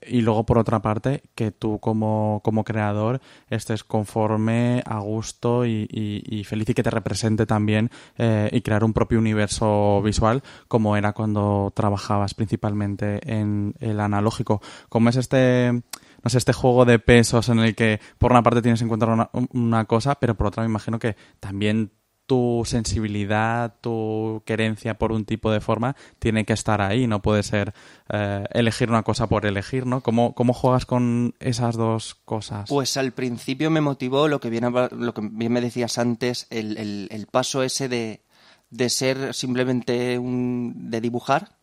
y 0.07 0.21
luego 0.23 0.47
por 0.47 0.59
otra 0.59 0.81
parte 0.81 1.23
que 1.35 1.51
tú 1.51 1.79
como, 1.79 2.41
como 2.45 2.65
creador 2.65 3.21
estés 3.51 3.85
conforme, 3.85 4.83
a 4.87 5.01
gusto 5.01 5.64
y, 5.67 6.45
feliz 6.45 6.69
y 6.69 6.75
que 6.75 6.83
te 6.83 6.91
represente 6.91 7.47
también 7.47 7.91
y 8.19 8.61
crear 8.63 8.85
un 8.85 8.93
propio 8.93 9.19
universo 9.19 10.03
visual 10.03 10.43
como 10.69 10.97
era 10.97 11.13
cuando 11.13 11.73
trabajabas 11.75 12.35
principalmente 12.35 13.21
en 13.25 13.75
el 13.81 14.01
analógico. 14.01 14.61
¿Cómo 14.89 15.09
es 15.09 15.17
este 15.17 15.83
no 16.25 16.31
sé, 16.31 16.39
este 16.39 16.55
juego 16.55 16.87
de 16.87 16.99
pesos 16.99 17.51
en 17.51 17.59
el 17.59 17.75
que 17.75 18.01
por 18.19 18.33
una 18.33 18.43
parte 18.43 18.63
tienes 18.63 18.81
en 18.81 18.89
cuenta 18.89 19.31
una, 19.53 19.85
cosa, 19.85 20.15
pero 20.15 20.35
por 20.35 20.47
otra 20.47 20.63
me 20.63 20.71
imagino 20.71 20.99
que 20.99 21.17
también 21.39 21.93
tu 22.27 22.63
sensibilidad, 22.65 23.75
tu 23.81 24.43
querencia 24.47 24.95
por 24.95 25.13
un 25.13 25.25
tipo 25.25 25.51
de 25.51 25.61
forma 25.61 25.95
tiene 26.19 26.45
que 26.45 26.53
estar 26.53 26.81
ahí, 26.81 27.07
no 27.07 27.21
puede 27.21 27.43
ser 27.43 27.75
eh, 28.09 28.45
elegir 28.51 28.91
una 28.91 29.03
cosa 29.03 29.27
por 29.27 29.47
elegir, 29.47 29.87
¿no? 29.87 30.01
¿Cómo, 30.01 30.35
¿Cómo, 30.35 30.53
juegas 30.53 30.87
con 30.87 31.35
esas 31.41 31.77
dos 31.77 32.15
cosas? 32.25 32.69
Pues 32.69 32.97
al 32.97 33.13
principio 33.13 33.71
me 33.71 33.81
motivó 33.81 34.29
lo 34.29 34.41
que 34.41 34.51
bien, 34.51 34.73
lo 34.73 35.15
que 35.15 35.29
bien 35.33 35.53
me 35.53 35.61
decías 35.61 35.99
antes, 35.99 36.47
el, 36.51 37.09
el, 37.11 37.27
paso 37.27 37.63
ese 37.63 37.89
de, 37.89 38.23
de 38.71 38.91
ser 38.91 39.35
simplemente 39.35 40.19
un, 40.19 40.91
de 40.91 41.01
dibujar 41.01 41.57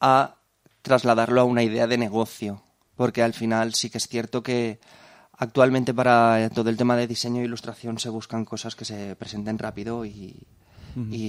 a 0.00 0.36
trasladarlo 0.82 1.40
a 1.40 1.44
una 1.44 1.62
idea 1.62 1.86
de 1.86 1.98
negocio 1.98 2.62
porque 2.96 3.22
al 3.22 3.34
final 3.34 3.74
sí 3.74 3.90
que 3.90 3.98
es 3.98 4.08
cierto 4.08 4.42
que 4.42 4.78
actualmente 5.38 5.94
para 5.94 6.50
todo 6.50 6.70
el 6.70 6.76
tema 6.76 6.96
de 6.96 7.06
diseño 7.06 7.42
e 7.42 7.44
ilustración 7.44 7.98
se 7.98 8.08
buscan 8.08 8.44
cosas 8.44 8.76
que 8.76 8.84
se 8.84 9.16
presenten 9.16 9.58
rápido 9.58 10.04
y, 10.04 10.46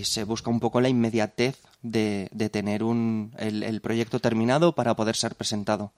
se 0.04 0.26
busca 0.26 0.52
un 0.52 0.60
poco 0.60 0.80
la 0.80 0.90
inmediatez 0.90 1.58
de, 1.82 2.30
tener 2.52 2.84
un, 2.84 3.34
el, 3.40 3.82
proyecto 3.82 4.20
terminado 4.20 4.76
para 4.76 4.96
poder 4.96 5.16
ser 5.16 5.34
presentado. 5.34 5.92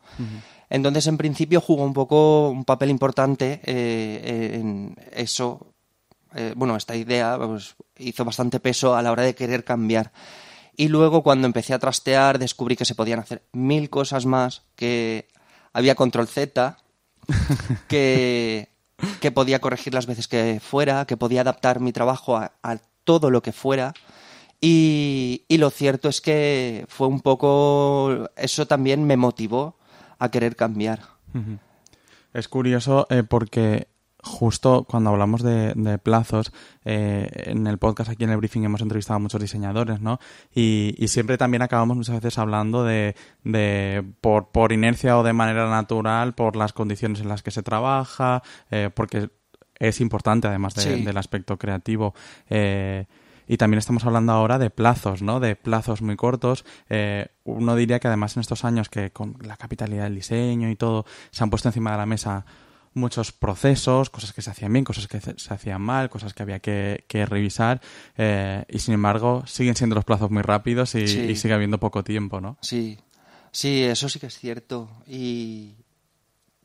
Entonces, 0.69 1.05
en 1.07 1.17
principio, 1.17 1.59
jugó 1.59 1.83
un 1.83 1.93
poco 1.93 2.49
un 2.49 2.63
papel 2.63 2.89
importante 2.89 3.59
eh, 3.65 4.51
en 4.53 4.95
eso. 5.11 5.73
Eh, 6.33 6.53
bueno, 6.55 6.77
esta 6.77 6.95
idea 6.95 7.37
pues, 7.37 7.75
hizo 7.97 8.23
bastante 8.23 8.61
peso 8.61 8.95
a 8.95 9.01
la 9.01 9.11
hora 9.11 9.23
de 9.23 9.35
querer 9.35 9.65
cambiar. 9.65 10.13
Y 10.77 10.87
luego, 10.87 11.21
cuando 11.21 11.45
empecé 11.45 11.73
a 11.73 11.79
trastear, 11.79 12.39
descubrí 12.39 12.77
que 12.77 12.85
se 12.85 12.95
podían 12.95 13.19
hacer 13.19 13.43
mil 13.51 13.89
cosas 13.89 14.25
más 14.25 14.63
que 14.77 15.27
había 15.73 15.95
control 15.95 16.27
Z, 16.27 16.77
que, 17.87 18.69
podía 19.33 19.59
corregir 19.59 19.93
las 19.93 20.05
veces 20.05 20.27
que 20.27 20.59
fuera, 20.63 21.05
que 21.05 21.17
podía 21.17 21.41
adaptar 21.41 21.79
mi 21.79 21.91
trabajo 21.91 22.37
a, 22.37 22.51
todo 23.03 23.29
lo 23.31 23.41
que 23.41 23.51
fuera. 23.51 23.93
Y, 24.59 25.45
lo 25.49 25.69
cierto 25.69 26.09
es 26.09 26.21
que 26.21 26.85
fue 26.87 27.07
un 27.07 27.21
poco. 27.21 28.29
Eso 28.35 28.67
también 28.67 29.05
me 29.05 29.17
motivó 29.17 29.77
a 30.19 30.29
querer 30.29 30.55
cambiar. 30.55 31.01
Es 32.33 32.47
curioso 32.47 33.07
eh, 33.09 33.23
porque 33.23 33.87
justo 34.23 34.85
cuando 34.89 35.11
hablamos 35.11 35.43
de, 35.43 35.99
plazos, 36.01 36.51
eh, 36.85 37.29
en 37.45 37.67
el 37.67 37.77
podcast 37.77 38.09
aquí 38.09 38.23
en 38.23 38.31
el 38.31 38.37
briefing 38.37 38.63
hemos 38.63 38.81
entrevistado 38.81 39.17
a 39.17 39.19
muchos 39.19 39.41
diseñadores, 39.41 40.01
¿no? 40.01 40.19
Y, 40.53 40.95
siempre 41.07 41.37
también 41.37 41.61
acabamos 41.61 41.97
muchas 41.97 42.15
veces 42.15 42.37
hablando 42.37 42.83
de, 42.83 43.15
de 43.43 44.03
por, 44.21 44.49
por, 44.49 44.71
inercia 44.71 45.17
o 45.17 45.23
de 45.23 45.33
manera 45.33 45.69
natural, 45.69 46.35
por 46.35 46.55
las 46.55 46.73
condiciones 46.73 47.21
en 47.21 47.29
las 47.29 47.43
que 47.43 47.51
se 47.51 47.63
trabaja, 47.63 48.43
eh, 48.69 48.89
porque 48.93 49.29
es 49.79 50.01
importante 50.01 50.47
además 50.47 50.75
del 50.75 51.17
aspecto 51.17 51.57
creativo. 51.57 52.13
Eh, 52.49 53.05
y 53.47 53.55
también 53.55 53.77
estamos 53.77 54.03
hablando 54.03 54.33
ahora 54.33 54.59
de 54.59 54.69
plazos, 54.69 55.21
¿no? 55.21 55.39
De 55.39 55.55
plazos 55.55 56.01
muy 56.01 56.17
cortos. 56.17 56.65
uno 57.45 57.75
diría 57.75 57.99
que 57.99 58.07
además 58.09 58.35
en 58.35 58.41
estos 58.41 58.65
años 58.65 58.89
que 58.89 59.11
con 59.11 59.37
la 59.41 59.55
capitalidad 59.55 60.03
del 60.03 60.15
diseño 60.15 60.69
y 60.69 60.75
todo 60.75 61.05
se 61.31 61.43
han 61.43 61.49
puesto 61.49 61.69
encima 61.69 61.91
de 61.91 61.97
la 61.97 62.05
mesa 62.05 62.45
muchos 62.93 63.31
procesos, 63.31 64.09
cosas 64.09 64.33
que 64.33 64.41
se 64.41 64.49
hacían 64.49 64.73
bien, 64.73 64.85
cosas 64.85 65.07
que 65.07 65.19
se 65.19 65.53
hacían 65.53 65.81
mal, 65.81 66.09
cosas 66.09 66.33
que 66.33 66.43
había 66.43 66.59
que, 66.59 67.03
revisar 67.27 67.81
eh, 68.17 68.63
y 68.69 68.79
sin 68.79 68.93
embargo 68.93 69.43
siguen 69.45 69.75
siendo 69.75 69.95
los 69.95 70.05
plazos 70.05 70.29
muy 70.29 70.41
rápidos 70.41 70.95
y, 70.95 71.35
sigue 71.35 71.53
habiendo 71.53 71.79
poco 71.79 72.03
tiempo, 72.03 72.41
¿no? 72.41 72.57
Sí, 72.61 72.97
sí, 73.51 73.83
eso 73.83 74.09
sí 74.09 74.19
que 74.19 74.27
es 74.27 74.37
cierto 74.37 74.89
y... 75.07 75.75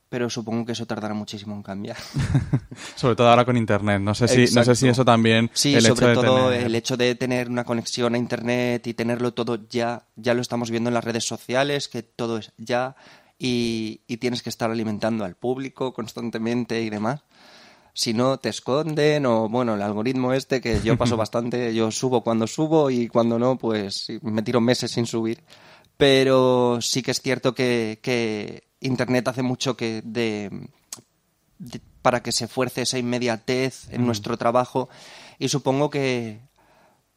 Pero 0.09 0.29
supongo 0.29 0.67
que 0.67 0.73
eso 0.73 0.85
tardará 0.85 1.14
muchísimo 1.14 1.55
en 1.55 1.62
cambiar. 1.62 1.97
sobre 2.97 3.17
todo 3.17 3.31
ahora 3.31 3.47
con 3.47 3.57
Internet. 3.57 4.02
No 4.02 4.14
sé 4.14 4.29
si, 4.29 4.55
no 4.55 4.62
sé 4.62 4.76
si 4.76 4.87
eso 4.87 5.07
también... 5.07 5.50
Sí, 5.55 5.81
sobre 5.81 6.12
todo 6.12 6.52
el 6.52 6.75
hecho 6.75 6.99
de 6.99 7.14
tener 7.14 7.49
una 7.49 7.64
conexión 7.64 8.14
a 8.14 8.19
Internet 8.19 8.87
y 8.88 8.93
tenerlo 8.93 9.33
todo 9.33 9.67
ya, 9.71 10.05
ya 10.17 10.35
lo 10.35 10.43
estamos 10.43 10.71
viendo 10.71 10.91
en 10.91 10.95
las 10.95 11.05
redes 11.05 11.25
sociales, 11.25 11.88
que 11.88 12.02
todo 12.02 12.37
es 12.37 12.52
ya 12.59 12.95
y, 13.45 14.17
tienes 14.19 14.43
que 14.43 14.51
estar 14.51 14.71
alimentando 14.71 15.25
al 15.25 15.35
público 15.35 15.93
constantemente 15.93 16.81
y 16.81 16.91
demás. 16.91 17.25
Si 17.93 18.15
no, 18.15 18.39
te 18.39 18.49
esconden 18.49 19.27
o, 19.27 19.49
bueno, 19.49 19.75
el 19.75 19.83
algoritmo 19.83 20.33
este 20.33 20.61
que 20.61 20.81
yo 20.81 20.97
paso 20.97 21.17
bastante, 21.19 21.75
yo 21.75 21.91
subo 21.91 22.23
cuando 22.23 22.47
subo 22.47 22.89
y 22.89 23.09
cuando 23.09 23.41
no, 23.41 23.59
pues 23.59 24.07
me 24.23 24.43
tiro 24.43 24.61
meses 24.61 24.93
sin 24.93 25.07
subir. 25.07 25.43
Pero 25.97 26.79
sí 26.81 27.03
que 27.03 27.11
es 27.11 27.21
cierto 27.21 27.55
que, 27.55 28.63
Internet 28.81 29.29
hace 29.29 29.43
mucho 29.43 29.77
que 29.77 30.03
de, 30.05 30.69
para 32.01 32.23
que 32.23 32.33
se 32.33 32.49
fuerce 32.49 32.83
esa 32.83 32.99
inmediatez 32.99 33.89
en 33.91 34.07
nuestro 34.07 34.37
trabajo 34.37 34.89
y 35.39 35.49
supongo 35.49 35.89
que 35.91 36.41
Mm, 36.43 36.51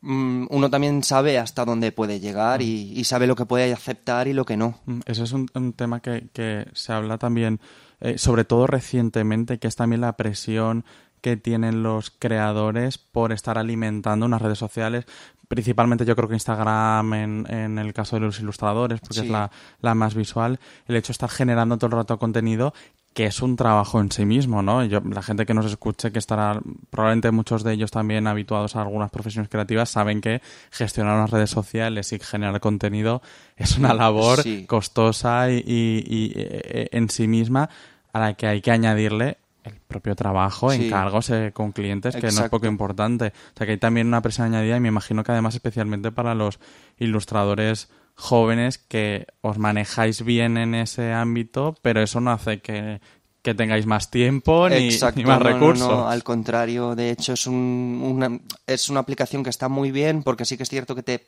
uno 0.05 0.69
también 0.69 1.03
sabe 1.03 1.39
hasta 1.39 1.65
dónde 1.65 1.91
puede 1.91 2.19
llegar 2.19 2.61
y, 2.61 3.03
sabe 3.03 3.27
lo 3.27 3.35
que 3.35 3.45
puede 3.45 3.73
aceptar 3.73 4.27
y 4.27 4.33
lo 4.33 4.45
que 4.45 4.57
no. 4.57 4.79
Mm, 4.85 4.99
ese 5.05 5.23
es 5.23 5.31
un, 5.31 5.73
tema 5.73 5.99
que, 5.99 6.67
se 6.73 6.93
habla 6.93 7.17
también, 7.17 7.59
eh, 7.99 8.17
sobre 8.17 8.45
todo 8.45 8.67
recientemente, 8.67 9.57
que 9.57 9.67
es 9.67 9.75
también 9.75 10.01
la 10.01 10.15
presión 10.15 10.85
que 11.21 11.37
tienen 11.37 11.81
los 11.81 12.11
creadores 12.11 12.99
por 12.99 13.31
estar 13.31 13.57
alimentando 13.57 14.27
unas 14.27 14.41
redes 14.41 14.59
sociales, 14.59 15.05
principalmente 15.47 16.05
yo 16.05 16.15
creo 16.15 16.27
que 16.27 16.35
Instagram 16.35 17.13
en, 17.15 17.45
en 17.49 17.79
el 17.79 17.93
caso 17.93 18.15
de 18.15 18.21
los 18.21 18.39
ilustradores, 18.39 18.99
porque 18.99 19.21
es 19.21 19.29
la, 19.29 19.49
la, 19.81 19.95
más 19.95 20.13
visual, 20.13 20.59
el 20.87 20.95
hecho 20.95 21.07
de 21.07 21.13
estar 21.13 21.29
generando 21.29 21.77
todo 21.77 21.87
el 21.87 21.93
rato 21.93 22.19
contenido 22.19 22.73
que 23.15 23.25
es 23.25 23.41
un 23.41 23.55
trabajo 23.55 24.01
en 24.01 24.11
sí 24.11 24.25
mismo, 24.25 24.61
¿no? 24.61 24.83
Yo, 24.83 24.99
la 24.99 25.23
gente 25.23 25.45
que 25.45 25.53
nos 25.53 25.65
escuche, 25.65 26.11
que 26.11 26.19
estará, 26.19 26.59
probablemente 26.89 27.31
muchos 27.31 27.63
de 27.63 27.71
ellos 27.71 27.89
también 27.89 28.27
habituados 28.27 28.75
a 28.75 28.81
algunas 28.81 29.09
profesiones 29.09 29.49
creativas, 29.49 29.89
saben 29.89 30.19
que 30.19 30.41
gestionar 30.69 31.17
las 31.17 31.29
redes 31.29 31.49
sociales 31.49 32.11
y 32.11 32.19
generar 32.19 32.59
contenido 32.59 33.21
es 33.55 33.77
una 33.77 33.93
labor 33.93 34.43
costosa 34.67 35.49
y, 35.49 35.63
y, 35.65 36.33
eh, 36.35 36.89
en 36.91 37.09
sí 37.09 37.29
misma 37.29 37.69
a 38.11 38.19
la 38.19 38.33
que 38.33 38.47
hay 38.47 38.61
que 38.61 38.71
añadirle 38.71 39.37
el 39.63 39.75
propio 39.87 40.13
trabajo, 40.17 40.73
encargos 40.73 41.29
eh, 41.29 41.51
con 41.53 41.71
clientes, 41.71 42.17
que 42.17 42.31
no 42.31 42.43
es 42.43 42.49
poco 42.49 42.67
importante. 42.67 43.27
O 43.27 43.57
sea 43.57 43.65
que 43.65 43.71
hay 43.71 43.77
también 43.77 44.07
una 44.07 44.21
presión 44.21 44.47
añadida 44.47 44.75
y 44.75 44.81
me 44.81 44.89
imagino 44.89 45.23
que 45.23 45.31
además 45.31 45.55
especialmente 45.55 46.11
para 46.11 46.35
los 46.35 46.59
ilustradores 46.99 47.89
jóvenes 48.15 48.77
que 48.77 49.27
os 49.41 49.57
manejáis 49.57 50.23
bien 50.23 50.57
en 50.57 50.73
ese 50.73 51.13
ámbito, 51.13 51.75
pero 51.81 52.01
eso 52.01 52.21
no 52.21 52.31
hace 52.31 52.61
que, 52.61 53.01
tengáis 53.41 53.85
más 53.85 54.09
tiempo 54.09 54.67
ni, 54.69 54.89
más 55.23 55.41
recursos. 55.41 55.87
No, 55.87 56.07
al 56.07 56.23
contrario, 56.23 56.95
de 56.95 57.11
hecho 57.11 57.33
es, 57.33 57.45
una, 57.45 58.39
es 58.65 58.89
una 58.89 59.01
aplicación 59.01 59.43
que 59.43 59.51
está 59.51 59.69
muy 59.69 59.91
bien 59.91 60.23
porque 60.23 60.45
sí 60.45 60.57
que 60.57 60.63
es 60.63 60.69
cierto 60.69 60.95
que 60.95 61.03
te 61.03 61.25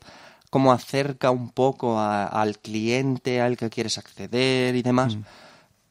como 0.50 0.72
acerca 0.72 1.30
un 1.30 1.50
poco 1.50 2.00
al 2.00 2.58
cliente 2.58 3.40
al 3.40 3.56
que 3.56 3.70
quieres 3.70 3.98
acceder 3.98 4.74
y 4.74 4.82
demás. 4.82 5.16
Mm. 5.16 5.22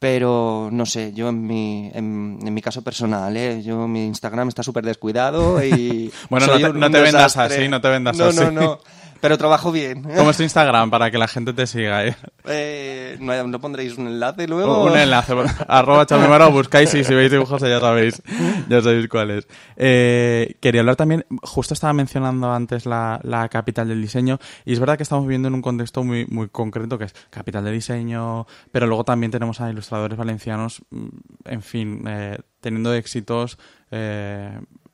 Pero 0.00 0.68
no 0.70 0.86
sé, 0.86 1.12
yo 1.12 1.28
en 1.28 1.44
mi, 1.44 1.90
en, 1.92 2.54
mi 2.54 2.62
caso 2.62 2.82
personal, 2.82 3.36
¿eh? 3.36 3.62
yo 3.64 3.88
mi 3.88 4.06
Instagram 4.06 4.46
está 4.46 4.62
súper 4.62 4.84
descuidado 4.84 5.64
y. 5.64 6.12
bueno, 6.30 6.46
no 6.72 6.90
te, 6.90 7.00
vendas 7.00 7.36
así, 7.36 7.68
no 7.68 7.80
te 7.80 7.88
vendas 7.88 8.20
así. 8.20 8.38
No, 8.38 8.50
no, 8.52 8.60
no. 8.60 8.80
Pero 9.20 9.36
trabajo 9.36 9.72
bien. 9.72 10.02
¿Cómo 10.02 10.30
es 10.30 10.36
tu 10.36 10.42
Instagram 10.42 10.90
para 10.90 11.10
que 11.10 11.18
la 11.18 11.26
gente 11.26 11.52
te 11.52 11.66
siga? 11.66 12.06
Eh? 12.06 12.16
eh 12.46 13.16
¿no, 13.20 13.60
pondréis 13.60 13.98
un 13.98 14.06
enlace 14.06 14.46
luego? 14.46 14.84
Un 14.84 14.96
enlace. 14.96 15.34
arroba 15.68 16.06
chamimaro, 16.06 16.50
buscáis 16.52 16.94
y 16.94 17.04
si 17.04 17.14
veis 17.14 17.30
dibujos 17.30 17.60
ya 17.62 17.80
sabéis, 17.80 18.22
ya 18.68 18.80
sabéis 18.80 19.08
cuál 19.08 19.30
es. 19.32 19.48
Eh, 19.76 20.56
quería 20.60 20.82
hablar 20.82 20.96
también, 20.96 21.26
justo 21.42 21.74
estaba 21.74 21.92
mencionando 21.92 22.52
antes 22.52 22.86
la, 22.86 23.20
la, 23.24 23.48
capital 23.48 23.88
del 23.88 24.00
diseño 24.00 24.38
y 24.64 24.72
es 24.72 24.80
verdad 24.80 24.96
que 24.96 25.02
estamos 25.02 25.24
viviendo 25.24 25.48
en 25.48 25.54
un 25.54 25.62
contexto 25.62 26.04
muy, 26.04 26.26
muy 26.26 26.48
concreto 26.48 26.98
que 26.98 27.04
es 27.04 27.14
capital 27.30 27.64
de 27.64 27.72
diseño, 27.72 28.46
pero 28.70 28.86
luego 28.86 29.04
también 29.04 29.32
tenemos 29.32 29.60
a 29.60 29.70
ilustradores 29.70 30.16
valencianos, 30.16 30.82
mm, 30.90 31.08
en 31.44 31.62
fin, 31.62 32.04
eh, 32.06 32.38
teniendo 32.60 32.94
éxitos 32.94 33.58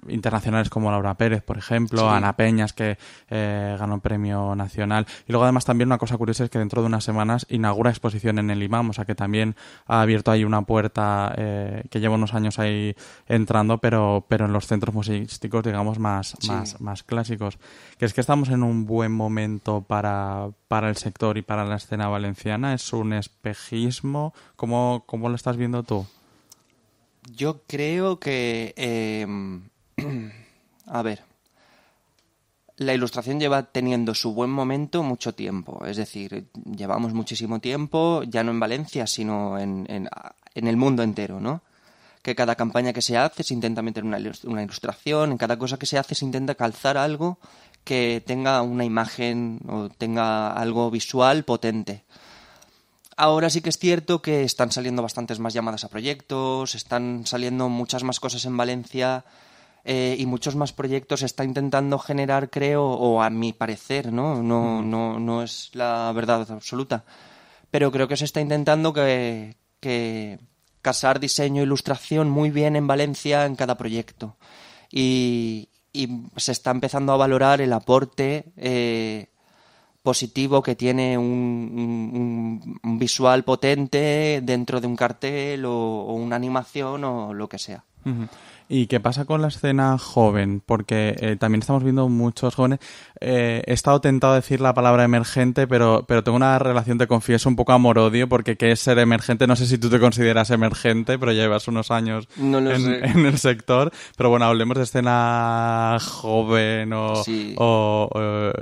internacionales 0.09 0.71
como 0.71 0.91
Laura 0.91 1.15
Pérez, 1.15 1.43
por 1.43 1.59
ejemplo, 1.59 2.11
Ana 2.11 2.37
Peñas, 2.37 2.73
que 2.73 2.99
eh, 3.31 3.77
ganó 3.79 3.95
un 3.95 4.01
premio 4.01 4.55
nacional. 4.55 5.07
Y 5.27 5.33
luego 5.33 5.45
además 5.45 5.65
también 5.65 5.89
una 5.89 5.99
cosa 5.99 6.17
curiosa 6.17 6.45
es 6.45 6.51
que 6.51 6.59
dentro 6.59 6.83
de 6.83 6.87
unas 6.87 7.05
semanas 7.05 7.47
inaugura 7.49 7.91
exposición 7.91 8.39
en 8.39 8.51
el 8.51 8.63
IMAM, 8.63 8.91
o 8.91 8.93
sea 8.93 9.05
que 9.05 9.15
también 9.15 9.57
ha 9.87 10.01
abierto 10.01 10.31
ahí 10.31 10.45
una 10.45 10.63
puerta 10.63 11.35
eh, 11.37 11.85
que 11.91 12.01
lleva 12.01 12.15
unos 12.15 12.35
años 12.35 12.59
ahí 12.59 12.95
entrando, 13.27 13.79
pero, 13.79 14.25
pero 14.29 14.47
en 14.47 14.53
los 14.53 14.67
centros 14.67 14.95
museísticos, 14.95 15.65
digamos, 15.65 15.99
más, 15.99 16.37
más, 16.47 16.81
más 16.81 17.03
clásicos. 17.03 17.59
Que 17.99 18.05
es 18.05 18.15
que 18.15 18.21
estamos 18.21 18.49
en 18.49 18.63
un 18.63 18.87
buen 18.87 19.13
momento 19.13 19.83
para, 19.83 20.49
para 20.69 20.89
el 20.89 20.97
sector 20.97 21.39
y 21.39 21.43
para 21.43 21.65
la 21.65 21.77
escena 21.77 22.09
valenciana. 22.09 22.75
¿Es 22.75 22.93
un 22.93 23.13
espejismo? 23.13 24.35
¿Cómo, 24.57 25.05
cómo 25.07 25.29
lo 25.29 25.37
estás 25.37 25.57
viendo 25.57 25.83
tú? 25.83 26.07
Yo 27.33 27.63
creo 27.67 28.19
que... 28.19 28.75
Eh, 28.77 29.27
a 30.87 31.03
ver. 31.03 31.23
La 32.77 32.93
ilustración 32.93 33.39
lleva 33.39 33.63
teniendo 33.63 34.15
su 34.15 34.35
buen 34.35 34.51
momento 34.51 35.03
mucho 35.05 35.35
tiempo. 35.35 35.85
Es 35.87 35.97
decir, 35.97 36.49
llevamos 36.65 37.13
muchísimo 37.13 37.61
tiempo, 37.61 38.25
ya 38.25 38.43
no 38.43 38.51
en 38.51 38.59
Valencia, 38.59 39.07
sino 39.07 39.59
en, 39.59 39.87
en, 39.89 40.67
el 40.67 40.77
mundo 40.77 41.05
entero, 41.05 41.39
¿no? 41.41 41.63
Que 42.23 42.35
cada 42.35 42.57
campaña 42.57 42.93
que 42.93 43.03
se 43.03 43.17
hace 43.17 43.45
se 43.45 43.55
intenta 43.55 43.83
meter 43.83 44.03
una, 44.03 44.19
una 44.45 44.63
ilustración, 44.63 45.33
en 45.33 45.39
cada 45.39 45.57
cosa 45.57 45.79
que 45.79 45.87
se 45.87 45.99
hace 45.99 46.17
se 46.17 46.25
intenta 46.25 46.57
calzar 46.57 46.97
algo 46.97 47.39
que 47.85 48.23
tenga 48.27 48.63
una 48.63 48.85
imagen 48.85 49.61
o 49.69 49.89
tenga 49.91 50.53
algo 50.53 50.91
visual 50.91 51.45
potente. 51.45 52.03
Ahora 53.17 53.51
sí 53.51 53.61
que 53.61 53.69
es 53.69 53.79
cierto 53.79 54.21
que 54.21 54.43
están 54.43 54.73
saliendo 54.73 55.03
bastantes 55.03 55.39
más 55.39 55.55
llamadas 55.55 55.85
a 55.85 55.89
proyectos, 55.89 56.75
están 56.75 57.27
saliendo 57.27 57.69
muchas 57.69 58.03
más 58.03 58.19
cosas 58.19 58.45
en 58.47 58.57
Valencia 58.57 59.25
eh, 59.85 60.17
y 60.19 60.27
muchos 60.27 60.57
más 60.57 60.73
proyectos 60.73 61.23
está 61.23 61.45
intentando 61.45 61.99
generar, 61.99 62.51
creo, 62.51 62.85
o 62.85 63.23
a 63.23 63.31
mi 63.31 63.53
parecer, 63.53 64.13
¿no? 64.13 64.43
No, 64.43 64.83
no, 64.83 65.19
no 65.21 65.43
es 65.43 65.71
la 65.75 66.11
verdad 66.13 66.51
absoluta, 66.51 67.05
pero 67.71 67.93
creo 67.93 68.09
que 68.09 68.17
se 68.17 68.25
está 68.25 68.41
intentando 68.41 68.93
que, 68.93 69.57
que 69.81 70.39
casar 70.85 71.19
diseño 71.19 71.63
e 71.63 71.65
ilustración 71.65 72.29
muy 72.29 72.51
bien 72.51 72.77
en 72.77 72.87
Valencia 72.87 73.47
en 73.47 73.57
cada 73.57 73.77
proyecto. 73.77 74.37
Y, 74.91 75.69
se 76.37 76.51
está 76.51 76.73
empezando 76.73 77.13
a 77.13 77.17
valorar 77.17 77.61
el 77.61 77.73
aporte 77.73 78.53
eh, 78.57 79.29
positivo 80.03 80.61
que 80.61 80.75
tiene 80.75 81.17
un, 81.17 82.81
visual 82.99 83.45
potente 83.45 84.41
dentro 84.43 84.81
de 84.81 84.89
un 84.89 84.97
cartel 84.97 85.65
o, 85.65 86.13
una 86.15 86.35
animación 86.35 87.05
o 87.05 87.33
lo 87.33 87.49
que 87.49 87.59
sea. 87.59 87.85
¿Y 88.69 88.87
qué 88.87 88.99
pasa 88.99 89.27
con 89.27 89.43
la 89.43 89.49
escena 89.49 89.99
joven? 89.99 90.63
Porque 90.65 91.15
eh, 91.21 91.37
también 91.37 91.61
estamos 91.61 91.83
viendo 91.83 92.09
muchos 92.09 92.55
jóvenes. 92.55 92.79
Eh, 93.21 93.63
he 93.67 93.73
estado 93.73 94.01
tentado 94.01 94.33
a 94.33 94.37
decir 94.37 94.61
la 94.61 94.73
palabra 94.73 95.05
emergente, 95.05 95.67
pero, 95.67 96.05
pero 96.09 96.25
tengo 96.25 96.37
una 96.37 96.59
relación, 96.59 96.97
te 96.97 97.07
confieso, 97.07 97.49
un 97.49 97.57
poco 97.57 97.73
amor-odio, 97.73 98.29
porque 98.29 98.57
¿qué 98.57 98.73
es 98.73 98.81
ser 98.81 98.99
emergente? 98.99 99.47
No 99.47 99.55
sé 99.55 99.67
si 99.67 99.77
tú 99.77 99.91
te 99.91 100.01
consideras 100.01 100.51
emergente, 100.51 101.19
pero 101.19 101.33
llevas 101.33 101.69
unos 101.69 101.91
años 101.91 102.27
en, 102.39 103.27
el 103.27 103.39
sector. 103.39 103.93
Pero 104.17 104.31
bueno, 104.31 104.47
hablemos 104.47 104.79
de 104.79 104.85
escena 104.85 105.99
joven 106.01 106.93
o, 106.95 107.23
o 107.57 108.11
eh, 108.15 108.53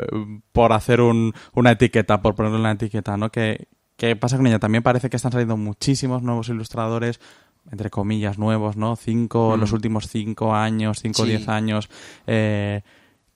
por 0.51 0.73
hacer 0.73 1.01
un, 1.01 1.33
una 1.55 1.73
etiqueta, 1.73 2.21
por 2.21 2.35
ponerle 2.35 2.59
una 2.59 2.73
etiqueta, 2.73 3.17
¿no? 3.17 3.31
¿Qué, 3.31 3.69
¿Qué 3.97 4.17
pasa 4.17 4.37
con 4.37 4.49
ella? 4.49 4.59
También 4.59 4.83
parece 4.83 5.09
que 5.09 5.17
están 5.17 5.31
saliendo 5.31 5.57
muchísimos 5.57 6.23
nuevos 6.23 6.49
ilustradores, 6.49 7.21
entre 7.71 7.91
comillas, 7.91 8.39
nuevos, 8.39 8.77
¿no? 8.77 8.97
Cinco, 8.97 9.57
mm. 9.57 9.61
los 9.61 9.73
últimos 9.73 10.09
cinco 10.09 10.55
años, 10.55 10.99
cinco 11.01 11.23
o 11.23 11.25
diez 11.27 11.49
años, 11.49 11.89
eh, 12.27 12.83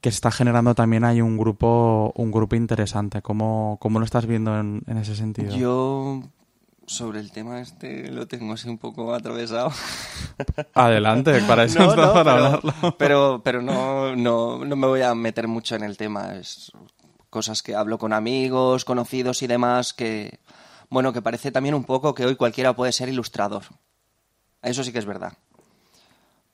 que 0.00 0.08
está 0.08 0.30
generando 0.30 0.74
también 0.74 1.04
hay 1.04 1.20
un 1.20 1.36
grupo, 1.36 2.12
un 2.16 2.30
grupo 2.30 2.56
interesante. 2.56 3.22
¿Cómo, 3.22 3.78
cómo 3.80 3.98
lo 3.98 4.04
estás 4.04 4.26
viendo 4.26 4.58
en, 4.58 4.82
ese 4.98 5.16
sentido? 5.16 5.56
Yo 5.56 6.22
sobre 6.86 7.18
el 7.18 7.32
tema 7.32 7.60
este 7.60 8.12
lo 8.12 8.28
tengo 8.28 8.52
así 8.52 8.68
un 8.68 8.78
poco 8.78 9.12
atravesado. 9.12 9.72
Adelante, 10.74 11.40
para 11.42 11.64
eso 11.64 11.80
no, 11.96 11.96
para 11.96 12.12
pero, 12.12 12.30
hablarlo. 12.30 12.96
Pero, 12.98 13.40
pero 13.42 13.62
no, 13.62 14.14
no, 14.14 14.64
no 14.64 14.76
me 14.76 14.86
voy 14.86 15.02
a 15.02 15.14
meter 15.14 15.48
mucho 15.48 15.74
en 15.74 15.82
el 15.82 15.96
tema. 15.96 16.36
Es 16.36 16.72
cosas 17.30 17.62
que 17.62 17.74
hablo 17.74 17.98
con 17.98 18.12
amigos, 18.12 18.84
conocidos 18.84 19.42
y 19.42 19.46
demás 19.46 19.92
que, 19.92 20.40
bueno, 20.88 21.12
que 21.12 21.22
parece 21.22 21.50
también 21.50 21.74
un 21.74 21.84
poco 21.84 22.14
que 22.14 22.24
hoy 22.24 22.36
cualquiera 22.36 22.74
puede 22.74 22.92
ser 22.92 23.08
ilustrador. 23.08 23.64
Eso 24.66 24.82
sí 24.82 24.92
que 24.92 24.98
es 24.98 25.06
verdad. 25.06 25.32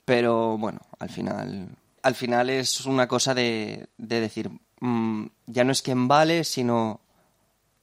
Pero 0.04 0.58
bueno, 0.58 0.80
al 0.98 1.08
final, 1.08 1.68
al 2.02 2.14
final 2.14 2.50
es 2.50 2.84
una 2.84 3.08
cosa 3.08 3.32
de, 3.32 3.88
de 3.96 4.20
decir, 4.20 4.50
mm, 4.80 5.26
ya 5.46 5.64
no 5.64 5.72
es 5.72 5.80
quien 5.80 6.08
vale, 6.08 6.44
sino 6.44 7.00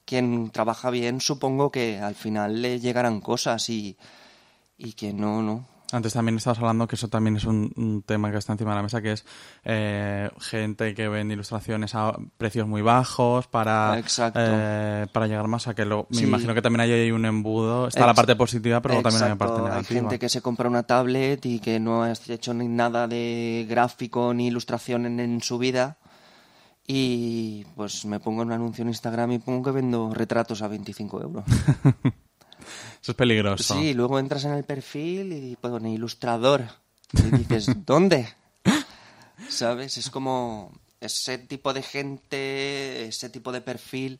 quien 0.05 0.51
trabaja 0.51 0.91
bien, 0.91 1.19
supongo 1.19 1.71
que 1.71 1.97
al 1.97 2.13
final 2.13 2.61
le 2.61 2.79
llegarán 2.79 3.21
cosas 3.21 3.69
y, 3.69 3.97
y 4.77 4.93
que 4.93 5.13
no, 5.13 5.41
no. 5.41 5.65
Antes 5.91 6.13
también 6.13 6.37
estabas 6.37 6.59
hablando 6.59 6.87
que 6.87 6.95
eso 6.95 7.07
también 7.07 7.37
es 7.37 7.45
un, 7.45 8.03
tema 8.05 8.31
que 8.31 8.37
está 8.37 8.53
encima 8.53 8.71
de 8.71 8.75
la 8.75 8.83
mesa, 8.83 9.01
que 9.01 9.13
es 9.13 9.25
eh, 9.63 10.29
gente 10.39 10.93
que 10.93 11.07
vende 11.07 11.33
ilustraciones 11.33 11.95
a 11.95 12.15
precios 12.37 12.67
muy 12.67 12.81
bajos 12.81 13.47
para, 13.47 13.99
eh, 14.35 15.07
para 15.11 15.27
llegar 15.27 15.47
más 15.47 15.67
a 15.67 15.73
que 15.73 15.85
lo, 15.85 16.07
me 16.09 16.21
imagino 16.21 16.53
que 16.53 16.61
también 16.61 16.81
hay 16.81 17.11
un 17.11 17.25
embudo. 17.25 17.87
Está 17.87 18.05
la 18.05 18.13
parte 18.13 18.35
positiva, 18.35 18.81
pero 18.81 19.01
también 19.01 19.23
hay 19.23 19.29
una 19.29 19.37
parte 19.37 19.61
negativa. 19.61 19.79
Hay 19.79 19.85
gente 19.85 20.19
que 20.19 20.29
se 20.29 20.41
compra 20.41 20.69
una 20.69 20.83
tablet 20.83 21.43
y 21.45 21.59
que 21.59 21.79
no 21.79 22.03
ha 22.03 22.11
hecho 22.11 22.53
ni 22.53 22.67
nada 22.67 23.07
de 23.07 23.65
gráfico 23.67 24.33
ni 24.33 24.47
ilustración 24.47 25.05
en, 25.05 25.19
en 25.19 25.41
su 25.41 25.57
vida 25.57 25.97
y 26.91 27.65
pues 27.75 28.03
me 28.05 28.19
pongo 28.19 28.41
en 28.41 28.47
un 28.47 28.53
anuncio 28.53 28.81
en 28.81 28.87
Instagram 28.87 29.31
y 29.33 29.39
pongo 29.39 29.63
que 29.63 29.71
vendo 29.71 30.11
retratos 30.11 30.63
a 30.63 30.67
25 30.67 31.21
euros. 31.21 31.45
Eso 33.01 33.11
es 33.11 33.15
peligroso. 33.15 33.75
Sí, 33.75 33.93
luego 33.93 34.19
entras 34.19 34.45
en 34.45 34.53
el 34.53 34.63
perfil 34.63 35.33
y 35.33 35.55
pone 35.55 35.91
ilustrador. 35.91 36.65
Y 37.13 37.37
dices, 37.37 37.69
¿dónde? 37.85 38.35
¿Sabes? 39.49 39.97
Es 39.97 40.09
como 40.09 40.71
ese 40.99 41.37
tipo 41.37 41.73
de 41.73 41.81
gente, 41.81 43.07
ese 43.07 43.29
tipo 43.29 43.51
de 43.51 43.61
perfil. 43.61 44.19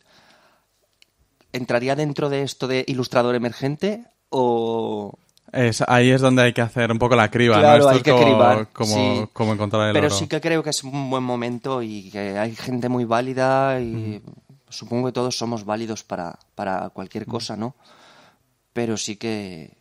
¿Entraría 1.52 1.96
dentro 1.96 2.30
de 2.30 2.44
esto 2.44 2.68
de 2.68 2.84
ilustrador 2.88 3.36
emergente 3.36 4.06
o.? 4.30 5.14
Es, 5.52 5.84
ahí 5.88 6.12
es 6.12 6.22
donde 6.22 6.44
hay 6.44 6.54
que 6.54 6.62
hacer 6.62 6.92
un 6.92 7.00
poco 7.00 7.16
la 7.16 7.32
criba, 7.32 7.58
claro, 7.58 7.86
¿no? 7.86 7.90
hay 7.90 8.02
que 8.02 8.16
cribar. 8.16 8.68
Como, 8.72 9.30
como 9.34 9.54
encontrar 9.54 9.88
el 9.88 9.94
Pero 9.94 10.12
sí 10.12 10.28
que 10.28 10.40
creo 10.40 10.62
que 10.62 10.70
es 10.70 10.84
un 10.84 11.10
buen 11.10 11.24
momento 11.24 11.82
y 11.82 12.12
que 12.12 12.38
hay 12.38 12.56
gente 12.56 12.88
muy 12.88 13.06
válida 13.06 13.82
y 13.82 14.22
supongo 14.70 15.08
que 15.08 15.12
todos 15.12 15.36
somos 15.36 15.66
válidos 15.66 16.04
para, 16.04 16.38
para 16.54 16.90
cualquier 16.90 17.26
cosa, 17.26 17.58
¿no? 17.58 17.74
Pero 18.74 18.98
sí 18.98 19.16
que, 19.16 19.78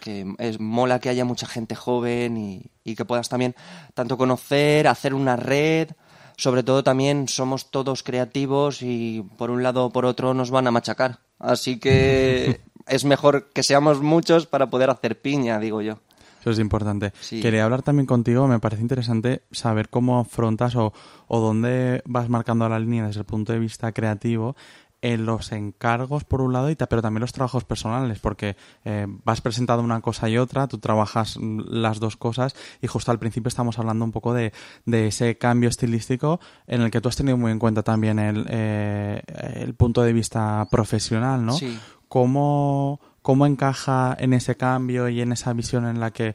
que 0.00 0.34
es, 0.38 0.60
mola 0.60 0.98
que 0.98 1.08
haya 1.08 1.24
mucha 1.24 1.46
gente 1.46 1.74
joven 1.74 2.36
y, 2.36 2.94
que 2.94 3.04
puedas 3.04 3.28
también 3.28 3.54
tanto 3.92 4.16
conocer, 4.16 4.88
hacer 4.88 5.12
una 5.12 5.36
red, 5.36 5.90
sobre 6.38 6.62
todo 6.62 6.82
también 6.82 7.28
somos 7.28 7.70
todos 7.70 8.02
creativos 8.02 8.80
y 8.80 9.24
por 9.36 9.50
un 9.50 9.62
lado 9.62 9.84
o 9.84 9.90
por 9.90 10.06
otro 10.06 10.32
nos 10.32 10.50
van 10.50 10.66
a 10.66 10.70
machacar. 10.70 11.18
Así 11.38 11.78
que 11.78 12.60
es 12.86 13.04
mejor 13.04 13.50
que 13.52 13.62
seamos 13.62 14.00
muchos 14.00 14.46
para 14.46 14.70
poder 14.70 14.88
hacer 14.88 15.20
piña, 15.20 15.60
digo 15.60 15.82
yo. 15.82 15.98
Eso 16.40 16.50
es 16.52 16.58
importante. 16.60 17.12
Quería 17.28 17.64
hablar 17.64 17.82
también 17.82 18.06
contigo, 18.06 18.46
me 18.46 18.60
parece 18.60 18.80
interesante 18.80 19.42
saber 19.50 19.90
cómo 19.90 20.20
afrontas 20.20 20.76
o, 20.76 20.94
o 21.26 21.40
dónde 21.40 22.00
vas 22.06 22.28
marcando 22.28 22.68
la 22.68 22.78
línea 22.78 23.06
desde 23.06 23.20
el 23.20 23.26
punto 23.26 23.52
de 23.52 23.58
vista 23.58 23.92
creativo 23.92 24.56
en 25.00 25.26
los 25.26 25.52
encargos 25.52 26.24
por 26.24 26.40
un 26.40 26.52
lado, 26.52 26.70
y 26.70 26.76
pero 26.76 27.02
también 27.02 27.20
los 27.20 27.32
trabajos 27.32 27.64
personales, 27.64 28.18
porque 28.18 28.56
eh, 28.84 29.06
vas 29.24 29.40
presentando 29.40 29.82
una 29.82 30.00
cosa 30.00 30.28
y 30.28 30.38
otra, 30.38 30.66
tú 30.66 30.78
trabajas 30.78 31.36
las 31.40 32.00
dos 32.00 32.16
cosas 32.16 32.56
y 32.82 32.86
justo 32.88 33.10
al 33.10 33.18
principio 33.18 33.48
estamos 33.48 33.78
hablando 33.78 34.04
un 34.04 34.12
poco 34.12 34.34
de, 34.34 34.52
de 34.86 35.08
ese 35.08 35.38
cambio 35.38 35.68
estilístico 35.68 36.40
en 36.66 36.82
el 36.82 36.90
que 36.90 37.00
tú 37.00 37.08
has 37.08 37.16
tenido 37.16 37.36
muy 37.36 37.52
en 37.52 37.58
cuenta 37.58 37.82
también 37.82 38.18
el, 38.18 38.46
eh, 38.48 39.22
el 39.54 39.74
punto 39.74 40.02
de 40.02 40.12
vista 40.12 40.66
profesional, 40.70 41.44
¿no? 41.44 41.52
Sí. 41.52 41.78
¿Cómo, 42.08 43.00
¿Cómo 43.22 43.46
encaja 43.46 44.16
en 44.18 44.32
ese 44.32 44.56
cambio 44.56 45.08
y 45.08 45.20
en 45.20 45.32
esa 45.32 45.52
visión 45.52 45.86
en 45.86 46.00
la 46.00 46.10
que 46.10 46.34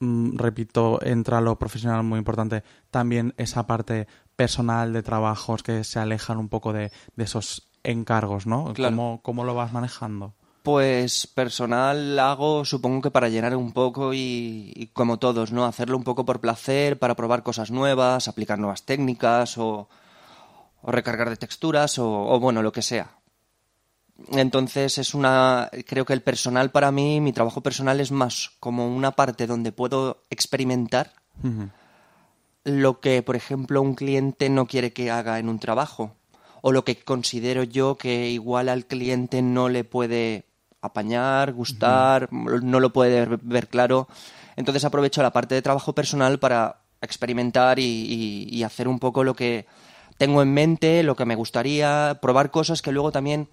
mm, 0.00 0.36
repito, 0.36 0.98
entra 1.02 1.40
lo 1.40 1.58
profesional 1.58 2.02
muy 2.02 2.18
importante, 2.18 2.64
también 2.90 3.34
esa 3.36 3.66
parte 3.66 4.08
personal 4.34 4.94
de 4.94 5.02
trabajos 5.02 5.62
que 5.62 5.84
se 5.84 5.98
alejan 6.00 6.38
un 6.38 6.48
poco 6.48 6.72
de, 6.72 6.90
de 7.14 7.24
esos 7.24 7.69
encargos, 7.84 8.46
¿no? 8.46 8.72
¿Cómo, 9.22 9.44
lo 9.44 9.54
vas 9.54 9.72
manejando? 9.72 10.34
Pues 10.62 11.26
personal 11.26 12.18
hago, 12.18 12.64
supongo 12.64 13.00
que 13.00 13.10
para 13.10 13.28
llenar 13.28 13.56
un 13.56 13.72
poco 13.72 14.12
y, 14.12 14.90
como 14.92 15.18
todos, 15.18 15.52
¿no? 15.52 15.64
Hacerlo 15.64 15.96
un 15.96 16.04
poco 16.04 16.24
por 16.24 16.40
placer, 16.40 16.98
para 16.98 17.16
probar 17.16 17.42
cosas 17.42 17.70
nuevas, 17.70 18.28
aplicar 18.28 18.58
nuevas 18.58 18.84
técnicas 18.84 19.56
o, 19.56 19.88
recargar 20.82 21.30
de 21.30 21.36
texturas 21.36 21.98
o, 21.98 22.38
bueno, 22.40 22.62
lo 22.62 22.72
que 22.72 22.82
sea. 22.82 23.16
Entonces 24.32 24.98
es 24.98 25.14
una, 25.14 25.70
creo 25.86 26.04
que 26.04 26.12
el 26.12 26.22
personal 26.22 26.70
para 26.70 26.90
mí, 26.90 27.22
mi 27.22 27.32
trabajo 27.32 27.62
personal 27.62 28.00
es 28.00 28.12
más 28.12 28.50
como 28.60 28.86
una 28.86 29.12
parte 29.12 29.46
donde 29.46 29.72
puedo 29.72 30.22
experimentar 30.28 31.12
lo 32.64 33.00
que, 33.00 33.22
por 33.22 33.34
ejemplo, 33.34 33.80
un 33.80 33.94
cliente 33.94 34.50
no 34.50 34.66
quiere 34.66 34.92
que 34.92 35.10
haga 35.10 35.38
en 35.38 35.48
un 35.48 35.58
trabajo 35.58 36.16
o 36.62 36.72
lo 36.72 36.84
que 36.84 36.96
considero 36.96 37.62
yo 37.64 37.96
que 37.96 38.30
igual 38.30 38.68
al 38.68 38.86
cliente 38.86 39.42
no 39.42 39.68
le 39.68 39.84
puede 39.84 40.44
apañar, 40.80 41.52
gustar, 41.52 42.32
no 42.32 42.80
lo 42.80 42.92
puede 42.92 43.26
ver, 43.42 43.68
claro. 43.68 44.08
Entonces 44.56 44.84
aprovecho 44.84 45.22
la 45.22 45.32
parte 45.32 45.54
de 45.54 45.62
trabajo 45.62 45.94
personal 45.94 46.38
para 46.38 46.80
experimentar 47.00 47.78
y, 47.78 48.62
hacer 48.64 48.88
un 48.88 48.98
poco 48.98 49.24
lo 49.24 49.34
que 49.34 49.66
tengo 50.18 50.42
en 50.42 50.52
mente, 50.52 51.02
lo 51.02 51.16
que 51.16 51.24
me 51.24 51.34
gustaría, 51.34 52.18
probar 52.20 52.50
cosas 52.50 52.82
que 52.82 52.92
luego 52.92 53.10
también, 53.10 53.48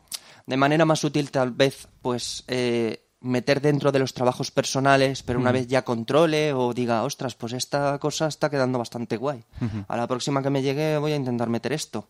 de 0.46 0.58
manera 0.58 0.86
más 0.86 1.04
útil 1.04 1.32
tal 1.32 1.52
vez, 1.52 1.88
pues 2.02 2.44
eh, 2.48 3.08
meter 3.22 3.62
dentro 3.62 3.92
de 3.92 4.00
los 4.00 4.14
trabajos 4.14 4.52
personales, 4.52 5.24
pero 5.24 5.40
una 5.40 5.52
vez 5.52 5.68
ya 5.68 5.84
controle 5.84 6.54
o 6.54 6.74
diga, 6.74 7.04
ostras, 7.04 7.36
pues 7.36 7.54
esta 7.54 7.98
cosa 8.00 8.28
está 8.28 8.50
quedando 8.50 8.80
bastante 8.80 9.18
guay. 9.18 9.44
A 9.88 9.98
la 9.98 10.08
próxima 10.08 10.44
que 10.44 10.50
me 10.50 10.62
llegue 10.62 10.98
voy 10.98 11.14
a 11.14 11.16
intentar 11.16 11.50
meter 11.50 11.74
esto. 11.74 12.08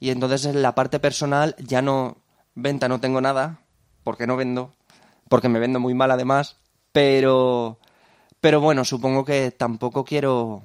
Y 0.00 0.10
entonces 0.10 0.44
en 0.44 0.62
la 0.62 0.74
parte 0.74 1.00
personal 1.00 1.54
ya 1.58 1.82
no, 1.82 2.18
venta 2.54 2.88
no 2.88 3.00
tengo 3.00 3.20
nada, 3.20 3.60
porque 4.04 4.26
no 4.26 4.36
vendo, 4.36 4.74
porque 5.28 5.48
me 5.48 5.58
vendo 5.58 5.80
muy 5.80 5.94
mal 5.94 6.10
además, 6.10 6.56
pero, 6.92 7.78
pero 8.40 8.60
bueno, 8.60 8.84
supongo 8.84 9.24
que 9.24 9.50
tampoco 9.50 10.04
quiero, 10.04 10.62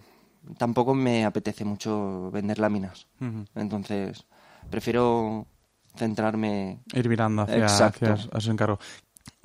tampoco 0.58 0.93
me 0.93 1.26
apetece 1.26 1.65
mucho 1.65 2.32
vender 2.32 2.60
láminas. 2.60 3.08
Entonces, 3.56 4.26
prefiero 4.69 5.48
centrarme... 5.96 6.80
Ir 6.93 7.10
mirando 7.10 7.43
hacia, 7.43 7.65
hacia, 7.65 8.17
su 8.17 8.52
encargo. 8.52 8.80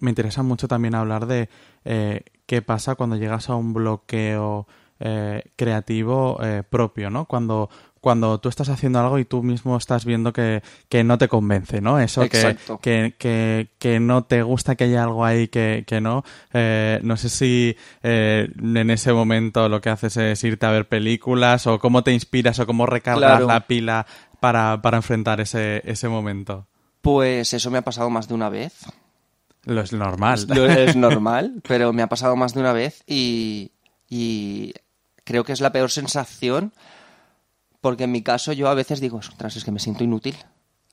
Me 0.01 0.11
interesa 0.11 0.43
mucho 0.43 0.69
también 0.69 0.95
hablar 0.95 1.27
de 1.27 1.49
eh, 1.85 2.23
qué 2.47 2.63
pasa 2.63 2.95
cuando 2.95 3.17
llegas 3.17 3.51
a 3.51 3.57
un 3.57 3.73
bloqueo 3.73 4.67
eh, 5.01 5.53
creativo 5.55 6.39
eh, 6.43 6.65
propio, 6.69 7.11
¿no? 7.11 7.27
Cuando 7.27 7.71
cuando 8.01 8.39
tú 8.39 8.49
estás 8.49 8.69
haciendo 8.69 9.01
algo 9.01 9.19
y 9.19 9.25
tú 9.25 9.43
mismo 9.43 9.77
estás 9.77 10.05
viendo 10.05 10.33
que, 10.33 10.63
no 11.05 11.19
te 11.19 11.29
convence, 11.29 11.81
¿no? 11.81 12.01
Eso 12.01 12.29
que, 12.29 12.57
que, 12.81 13.71
que, 13.79 14.01
no 14.01 14.25
te 14.25 14.43
gusta 14.43 14.77
que 14.77 14.85
haya 14.85 15.03
algo 15.03 15.25
ahí 15.25 15.49
que, 15.49 15.99
no. 16.01 16.25
Eh, 16.53 17.01
no 17.03 17.17
sé 17.17 17.29
si 17.29 17.77
eh, 18.03 18.49
en 18.59 18.91
ese 18.91 19.13
momento 19.13 19.69
lo 19.69 19.81
que 19.81 19.91
haces 19.91 20.17
es 20.17 20.43
irte 20.45 20.67
a 20.67 20.71
ver 20.71 20.89
películas 20.89 21.67
o 21.67 21.79
cómo 21.79 22.03
te 22.03 22.13
inspiras 22.13 22.59
o 22.59 22.67
cómo 22.67 22.87
recargas 22.87 23.43
la 23.43 23.67
pila 23.67 24.07
para, 24.41 24.81
para 24.83 24.99
enfrentar 24.99 25.41
ese, 25.41 25.83
ese 25.85 26.09
momento. 26.09 26.67
Pues 27.01 27.53
eso 27.53 27.71
me 27.71 27.79
ha 27.79 27.83
pasado 27.83 28.11
más 28.11 28.29
de 28.29 28.35
una 28.35 28.49
vez. 28.49 28.75
Lo 29.65 29.81
es 29.81 29.93
normal. 29.93 30.47
Lo 30.49 30.67
es 30.67 30.97
normal, 30.97 31.63
pero 31.67 31.93
me 31.93 32.03
ha 32.03 32.09
pasado 32.09 32.37
más 32.37 32.55
de 32.55 32.61
una 32.61 32.73
vez 32.73 33.03
y, 33.07 33.73
y 34.09 34.73
creo 35.25 35.45
que 35.45 35.53
es 35.53 35.61
la 35.61 35.73
peor 35.73 35.91
sensación 35.91 36.73
porque 37.81 38.05
en 38.05 38.13
mi 38.13 38.23
caso 38.23 38.53
yo 38.53 38.69
a 38.69 38.75
veces 38.75 39.01
digo, 39.01 39.19
ostras, 39.19 39.57
es 39.57 39.65
que 39.65 39.71
me 39.71 39.79
siento 39.79 40.05
inútil. 40.05 40.37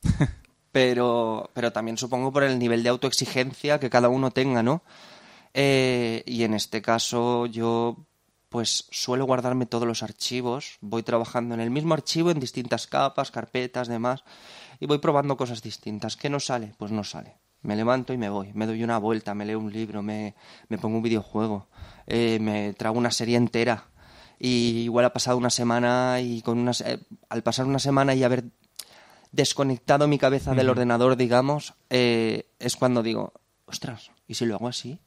pero, 0.71 1.49
pero 1.53 1.71
también 1.71 1.97
supongo 1.97 2.31
por 2.31 2.43
el 2.43 2.59
nivel 2.59 2.83
de 2.83 2.89
autoexigencia 2.89 3.79
que 3.79 3.89
cada 3.89 4.09
uno 4.09 4.31
tenga, 4.31 4.61
¿no? 4.61 4.83
Eh, 5.53 6.23
y 6.25 6.43
en 6.43 6.53
este 6.53 6.81
caso 6.81 7.45
yo 7.45 8.05
pues 8.49 8.87
suelo 8.91 9.25
guardarme 9.25 9.65
todos 9.65 9.87
los 9.87 10.03
archivos, 10.03 10.77
voy 10.81 11.03
trabajando 11.03 11.55
en 11.55 11.61
el 11.61 11.71
mismo 11.71 11.93
archivo 11.93 12.31
en 12.31 12.39
distintas 12.39 12.87
capas, 12.87 13.31
carpetas, 13.31 13.87
demás, 13.87 14.23
y 14.79 14.85
voy 14.85 14.99
probando 14.99 15.35
cosas 15.35 15.61
distintas. 15.61 16.15
¿Qué 16.15 16.29
no 16.29 16.39
sale? 16.39 16.73
Pues 16.77 16.91
no 16.91 17.03
sale. 17.03 17.35
Me 17.63 17.75
levanto 17.75 18.13
y 18.13 18.17
me 18.17 18.29
voy, 18.29 18.53
me 18.53 18.65
doy 18.65 18.83
una 18.83 18.97
vuelta, 18.97 19.33
me 19.33 19.45
leo 19.45 19.59
un 19.59 19.73
libro, 19.73 20.03
me, 20.03 20.35
me 20.69 20.77
pongo 20.77 20.97
un 20.97 21.03
videojuego, 21.03 21.67
eh, 22.05 22.37
me 22.39 22.73
trago 22.73 22.97
una 22.97 23.11
serie 23.11 23.37
entera 23.37 23.85
y 24.39 24.83
igual 24.83 25.05
ha 25.05 25.13
pasado 25.13 25.37
una 25.37 25.49
semana 25.49 26.19
y 26.21 26.41
con 26.41 26.57
una, 26.59 26.71
eh, 26.85 26.99
al 27.29 27.43
pasar 27.43 27.65
una 27.65 27.79
semana 27.79 28.15
y 28.15 28.23
haber 28.23 28.45
desconectado 29.31 30.07
mi 30.07 30.17
cabeza 30.17 30.53
del 30.53 30.69
ordenador, 30.69 31.17
digamos, 31.17 31.73
eh, 31.89 32.47
es 32.59 32.75
cuando 32.75 33.03
digo, 33.03 33.33
ostras, 33.65 34.11
¿y 34.27 34.35
si 34.35 34.45
lo 34.45 34.55
hago 34.55 34.67
así? 34.67 34.99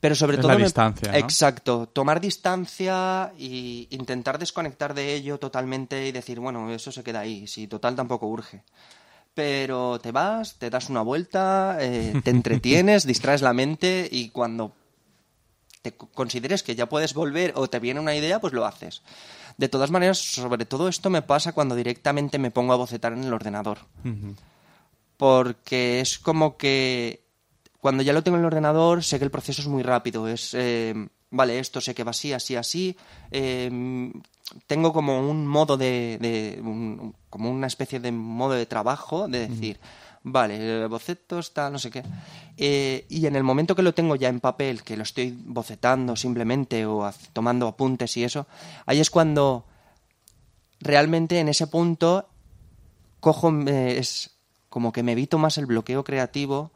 Pero 0.00 0.14
sobre 0.14 0.38
todo... 0.38 0.48
La 0.48 0.56
distancia. 0.56 1.16
Exacto, 1.16 1.86
tomar 1.86 2.20
distancia 2.20 3.32
e 3.38 3.86
intentar 3.90 4.38
desconectar 4.38 4.94
de 4.94 5.14
ello 5.14 5.38
totalmente 5.38 6.06
y 6.06 6.12
decir, 6.12 6.40
bueno, 6.40 6.70
eso 6.72 6.90
se 6.90 7.04
queda 7.04 7.20
ahí, 7.20 7.46
si 7.46 7.66
total 7.66 7.96
tampoco 7.96 8.26
urge. 8.26 8.62
Pero 9.34 10.00
te 10.00 10.10
vas, 10.10 10.58
te 10.58 10.70
das 10.70 10.88
una 10.88 11.02
vuelta, 11.02 11.76
eh, 11.80 12.14
te 12.24 12.30
entretienes, 12.30 13.06
distraes 13.06 13.42
la 13.42 13.52
mente 13.52 14.08
y 14.10 14.30
cuando 14.30 14.72
te 15.82 15.92
consideres 15.92 16.62
que 16.62 16.74
ya 16.74 16.88
puedes 16.88 17.14
volver 17.14 17.52
o 17.56 17.68
te 17.68 17.78
viene 17.78 18.00
una 18.00 18.14
idea, 18.14 18.40
pues 18.40 18.52
lo 18.52 18.66
haces. 18.66 19.02
De 19.56 19.68
todas 19.68 19.90
maneras, 19.90 20.18
sobre 20.18 20.64
todo 20.64 20.88
esto 20.88 21.10
me 21.10 21.22
pasa 21.22 21.52
cuando 21.52 21.74
directamente 21.74 22.38
me 22.38 22.50
pongo 22.50 22.72
a 22.72 22.76
bocetar 22.76 23.12
en 23.12 23.24
el 23.24 23.32
ordenador. 23.32 23.78
Porque 25.16 26.00
es 26.00 26.18
como 26.18 26.56
que 26.56 27.22
cuando 27.80 28.02
ya 28.02 28.12
lo 28.12 28.22
tengo 28.22 28.36
en 28.36 28.42
el 28.42 28.46
ordenador, 28.46 29.02
sé 29.02 29.18
que 29.18 29.24
el 29.24 29.30
proceso 29.30 29.62
es 29.62 29.68
muy 29.68 29.82
rápido. 29.82 30.28
Es, 30.28 30.54
eh, 30.54 30.94
vale, 31.30 31.58
esto 31.58 31.80
sé 31.80 31.94
que 31.94 32.04
va 32.04 32.10
así, 32.10 32.32
así, 32.32 32.56
así. 32.56 32.96
Em, 33.30 34.12
tengo 34.66 34.92
como 34.92 35.20
un 35.20 35.46
modo 35.46 35.76
de, 35.76 36.60
como 37.30 37.50
una 37.50 37.66
especie 37.66 38.00
de 38.00 38.12
modo 38.12 38.54
de 38.54 38.66
trabajo 38.66 39.28
de 39.28 39.48
decir, 39.48 39.80
vale, 40.22 40.86
bocetos, 40.86 41.54
tal, 41.54 41.72
no 41.72 41.78
sé 41.78 41.90
qué. 41.90 42.02
Eh, 42.62 43.06
y 43.08 43.24
en 43.24 43.36
el 43.36 43.42
momento 43.42 43.74
que 43.74 43.80
lo 43.80 43.94
tengo 43.94 44.16
ya 44.16 44.28
en 44.28 44.38
papel, 44.38 44.82
que 44.82 44.94
lo 44.94 45.02
estoy 45.02 45.34
bocetando 45.34 46.14
simplemente 46.14 46.84
o 46.84 47.10
tomando 47.32 47.66
apuntes 47.66 48.14
y 48.18 48.24
eso, 48.24 48.46
ahí 48.84 49.00
es 49.00 49.08
cuando 49.08 49.64
realmente 50.78 51.40
en 51.40 51.48
ese 51.48 51.68
punto 51.68 52.28
cojo, 53.18 53.50
eh, 53.66 53.96
es 53.96 54.32
como 54.68 54.92
que 54.92 55.02
me 55.02 55.12
evito 55.12 55.38
más 55.38 55.56
el 55.56 55.64
bloqueo 55.64 56.04
creativo 56.04 56.70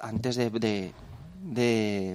antes 0.00 0.34
de, 0.34 0.50
de 0.50 0.92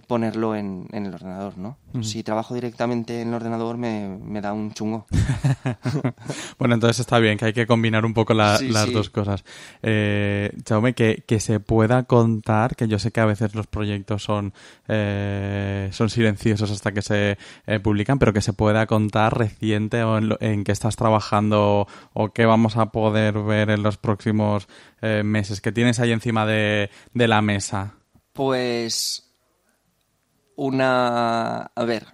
ponerlo 0.08 0.56
en, 0.56 0.88
en, 0.92 1.06
el 1.06 1.14
ordenador, 1.14 1.58
¿no? 1.58 1.78
Si 2.02 2.24
trabajo 2.24 2.56
directamente 2.56 3.22
en 3.22 3.30
el 3.30 3.34
ordenador 3.36 3.78
me, 3.78 4.18
me 4.24 4.42
da 4.42 4.52
un 4.54 4.74
chungo. 4.74 5.06
bueno, 6.60 6.74
entonces 6.74 7.02
está 7.02 7.20
bien, 7.20 7.38
que 7.38 7.46
hay 7.46 7.54
que 7.54 7.68
combinar 7.68 8.06
un 8.06 8.14
poco 8.14 8.34
las 8.34 8.62
dos 8.92 9.10
cosas. 9.10 9.44
Eh, 9.84 10.52
Chaume, 10.64 10.94
que, 10.94 11.24
que, 11.28 11.40
se 11.40 11.60
pueda 11.60 12.04
contar, 12.04 12.76
que 12.76 12.88
yo 12.88 12.98
sé 13.00 13.12
que 13.12 13.20
a 13.20 13.26
veces 13.26 13.54
los 13.54 13.68
proyectos 13.68 14.24
son, 14.24 14.54
eh, 14.88 15.90
son 15.92 16.10
silenciosos 16.10 16.72
hasta 16.72 16.92
que 16.92 17.02
se 17.02 17.38
eh, 17.68 17.80
publican, 17.80 18.18
pero 18.20 18.34
que 18.34 18.42
se 18.42 18.54
pueda 18.54 18.88
contar 18.88 19.38
reciente 19.38 20.04
o 20.04 20.18
en, 20.18 20.36
en 20.40 20.64
qué 20.64 20.72
estás 20.72 20.96
trabajando 20.96 21.88
o 22.14 22.30
qué 22.34 22.46
vamos 22.46 22.78
a 22.78 22.88
poder 22.88 23.40
ver 23.40 23.70
en 23.70 23.84
los 23.84 23.98
próximos 23.98 24.68
eh, 25.02 25.22
meses, 25.24 25.62
que 25.62 25.72
tienes 25.72 26.00
ahí 26.00 26.12
encima 26.12 26.46
de, 26.46 26.90
de 27.14 27.28
la 27.28 27.42
mesa. 27.42 27.96
Pues 28.34 29.30
una... 30.56 31.72
A 31.76 31.84
ver, 31.86 32.06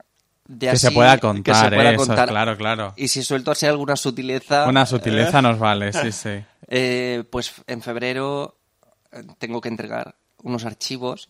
que, 0.57 0.77
se 0.77 0.91
pueda 0.91 1.17
contar, 1.19 1.73
¿eh? 1.73 1.95
claro, 2.27 2.57
claro. 2.57 2.93
Y 2.97 3.07
si 3.07 3.21
suelto 3.23 3.51
así 3.51 3.67
alguna 3.67 3.95
sutileza... 3.95 4.67
Una 4.67 4.85
sutileza 4.85 5.41
nos 5.41 5.59
vale, 5.59 5.93
sí, 5.93 6.11
sí. 6.11 6.43
Eh, 6.67 7.23
pues 7.29 7.53
en 7.67 7.81
febrero 7.81 8.57
eh, 9.11 9.23
tengo 9.37 9.61
que 9.61 9.69
entregar 9.69 10.15
unos 10.41 10.65
archivos 10.65 11.29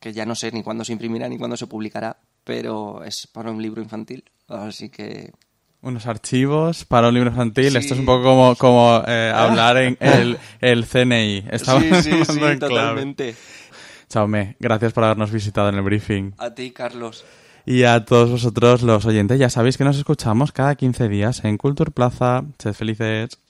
que 0.00 0.12
ya 0.12 0.26
no 0.26 0.34
sé 0.34 0.50
ni 0.52 0.62
cuándo 0.62 0.84
se 0.84 0.92
imprimirá 0.92 1.28
ni 1.28 1.38
cuándo 1.38 1.56
se 1.56 1.66
publicará, 1.66 2.18
pero 2.44 3.04
es 3.04 3.28
para 3.28 3.50
un 3.50 3.62
libro 3.62 3.80
infantil, 3.80 4.24
así 4.48 4.88
que... 4.88 5.32
Unos 5.82 6.06
archivos 6.06 6.84
para 6.84 7.08
un 7.08 7.14
libro 7.14 7.30
infantil. 7.30 7.76
Esto 7.76 7.94
es 7.94 8.00
un 8.00 8.06
poco 8.06 8.24
como, 8.24 8.56
como 8.56 8.90
hablar 9.34 9.76
en 9.76 9.96
el, 10.00 10.38
el 10.60 10.84
CNI. 10.84 11.44
Estamos 11.50 11.84
sí, 12.02 12.02
sí, 12.02 12.24
sí, 12.24 12.58
totalmente. 12.58 13.36
Chaume, 14.08 14.56
gracias 14.60 14.92
por 14.92 15.04
habernos 15.04 15.30
visitado 15.30 15.68
en 15.68 15.76
el 15.76 15.82
briefing. 15.82 16.32
A 16.38 16.54
ti, 16.54 16.70
Carlos. 16.70 17.24
Y 17.64 17.82
a 17.82 18.04
todos 18.04 18.30
vosotros 18.30 18.82
los 18.82 19.06
oyentes, 19.06 19.38
ya 19.40 19.50
sabéis 19.50 19.76
que 19.76 19.84
nos 19.84 19.98
escuchamos 19.98 20.52
cada 20.52 20.76
15 20.76 21.08
días 21.08 21.44
en 21.44 21.58
Culture 21.58 21.90
Plaza. 21.90 22.44
Sed 22.58 22.74
felices. 22.74 23.40